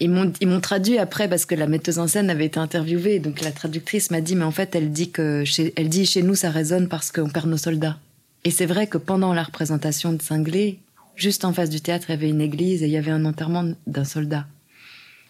[0.00, 3.18] ils m'ont, ils m'ont traduit après parce que la metteuse en scène avait été interviewée.
[3.18, 6.22] Donc la traductrice m'a dit, mais en fait, elle dit que chez, elle dit chez
[6.22, 7.98] nous, ça résonne parce qu'on perd nos soldats.
[8.44, 10.80] Et c'est vrai que pendant la représentation de Cinglé,
[11.16, 13.24] juste en face du théâtre, il y avait une église et il y avait un
[13.24, 14.46] enterrement d'un soldat.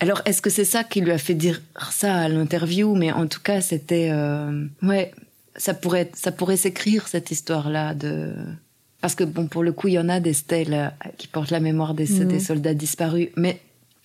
[0.01, 1.61] Alors, est-ce que c'est ça qui lui a fait dire
[1.91, 2.95] ça à l'interview?
[2.95, 4.09] Mais en tout cas, c'était...
[4.11, 5.13] euh, ouais,
[5.57, 7.95] ça pourrait, ça pourrait s'écrire, cette histoire-là.
[7.95, 8.35] de
[9.01, 10.89] Parce que, bon, pour le coup, il y en a des stèles euh,
[11.19, 12.29] qui portent la mémoire des, Mhm.
[12.29, 13.29] des soldats disparus.
[13.37, 13.61] Mais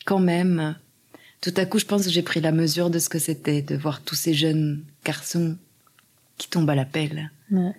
[0.06, 0.76] quand même,
[1.42, 3.76] tout à coup, je pense que j'ai pris la mesure de ce que c'était, de
[3.76, 5.56] voir tous ces jeunes garçons
[6.38, 7.72] qui tombent à la pelle ouais.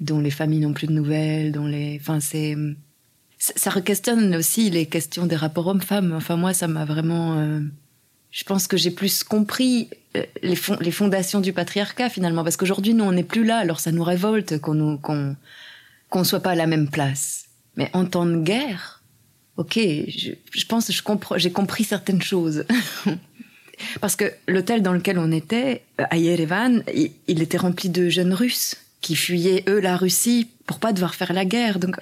[0.00, 2.56] Dont les familles n'ont plus de nouvelles, dont les, enfin c'est,
[3.38, 6.12] ça re-questionne aussi les questions des rapports hommes-femmes.
[6.12, 7.60] Enfin moi, ça m'a vraiment, euh,
[8.30, 12.94] je pense que j'ai plus compris euh, les, les fondations du patriarcat finalement, parce qu'aujourd'hui
[12.94, 16.66] nous on n'est plus là, alors ça nous révolte qu'on qu'on soit pas à la
[16.66, 17.44] même place.
[17.76, 19.02] Mais en temps de guerre,
[19.56, 22.64] ok, je, je pense que j'ai compris certaines choses.
[24.00, 26.82] Parce que l'hôtel dans lequel on était, euh, à Yerevan,
[27.28, 31.32] il était rempli de jeunes Russes qui fuyaient, eux, la Russie pour pas devoir faire
[31.32, 31.78] la guerre.
[31.78, 31.96] Donc,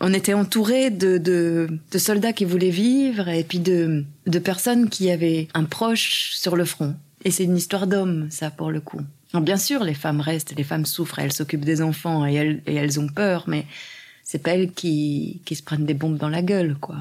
[0.00, 4.88] on était entouré de, de, de soldats qui voulaient vivre et puis de, de personnes
[4.88, 6.96] qui avaient un proche sur le front.
[7.24, 9.00] Et c'est une histoire d'hommes, ça, pour le coup.
[9.32, 12.62] Alors, bien sûr, les femmes restent, les femmes souffrent, elles s'occupent des enfants et elles,
[12.66, 13.66] et elles ont peur, mais
[14.24, 16.96] c'est pas elles qui, qui se prennent des bombes dans la gueule, quoi.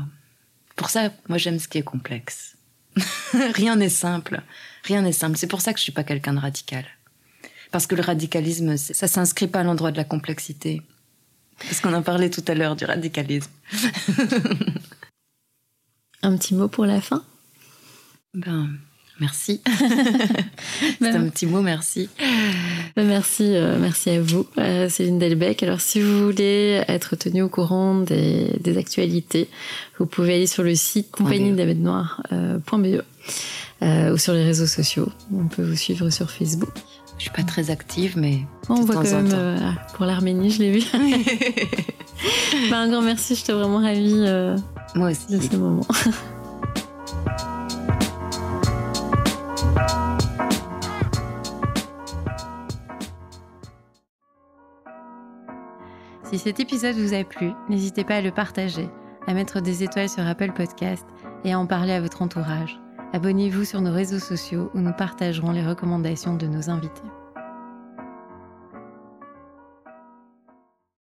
[0.76, 2.56] Pour ça, moi, j'aime ce qui est complexe.
[3.54, 4.42] Rien n'est simple.
[4.84, 5.38] Rien n'est simple.
[5.38, 6.86] C'est pour ça que je suis pas quelqu'un de radical.
[7.72, 10.82] Parce que le radicalisme, ça s'inscrit pas à l'endroit de la complexité.
[11.60, 13.52] Parce qu'on en parlait tout à l'heure du radicalisme.
[16.22, 17.24] Un petit mot pour la fin?
[18.34, 18.70] Ben,
[19.20, 19.62] merci.
[19.68, 22.10] c'est Ben, un petit mot, merci.
[22.96, 25.64] Ben, Merci, euh, merci à vous, euh, Céline Delbecq.
[25.64, 29.48] Alors, si vous voulez être tenu au courant des, des actualités,
[29.98, 33.02] vous pouvez aller sur le site compagnie euh,
[33.82, 35.10] euh, ou sur les réseaux sociaux.
[35.34, 36.74] On peut vous suivre sur Facebook.
[37.20, 38.40] Je suis pas très active, mais
[38.70, 39.36] On De voit temps quand en même temps.
[39.38, 39.58] euh,
[39.94, 40.82] pour l'Arménie, je l'ai vu.
[42.70, 44.58] Ben, un grand merci, j'étais vraiment ravie euh,
[44.94, 45.48] moi de aussi.
[45.48, 45.86] ce moment.
[56.24, 58.88] Si cet épisode vous a plu, n'hésitez pas à le partager,
[59.28, 61.06] à mettre des étoiles sur Apple Podcast
[61.44, 62.80] et à en parler à votre entourage.
[63.12, 67.02] Abonnez-vous sur nos réseaux sociaux où nous partagerons les recommandations de nos invités.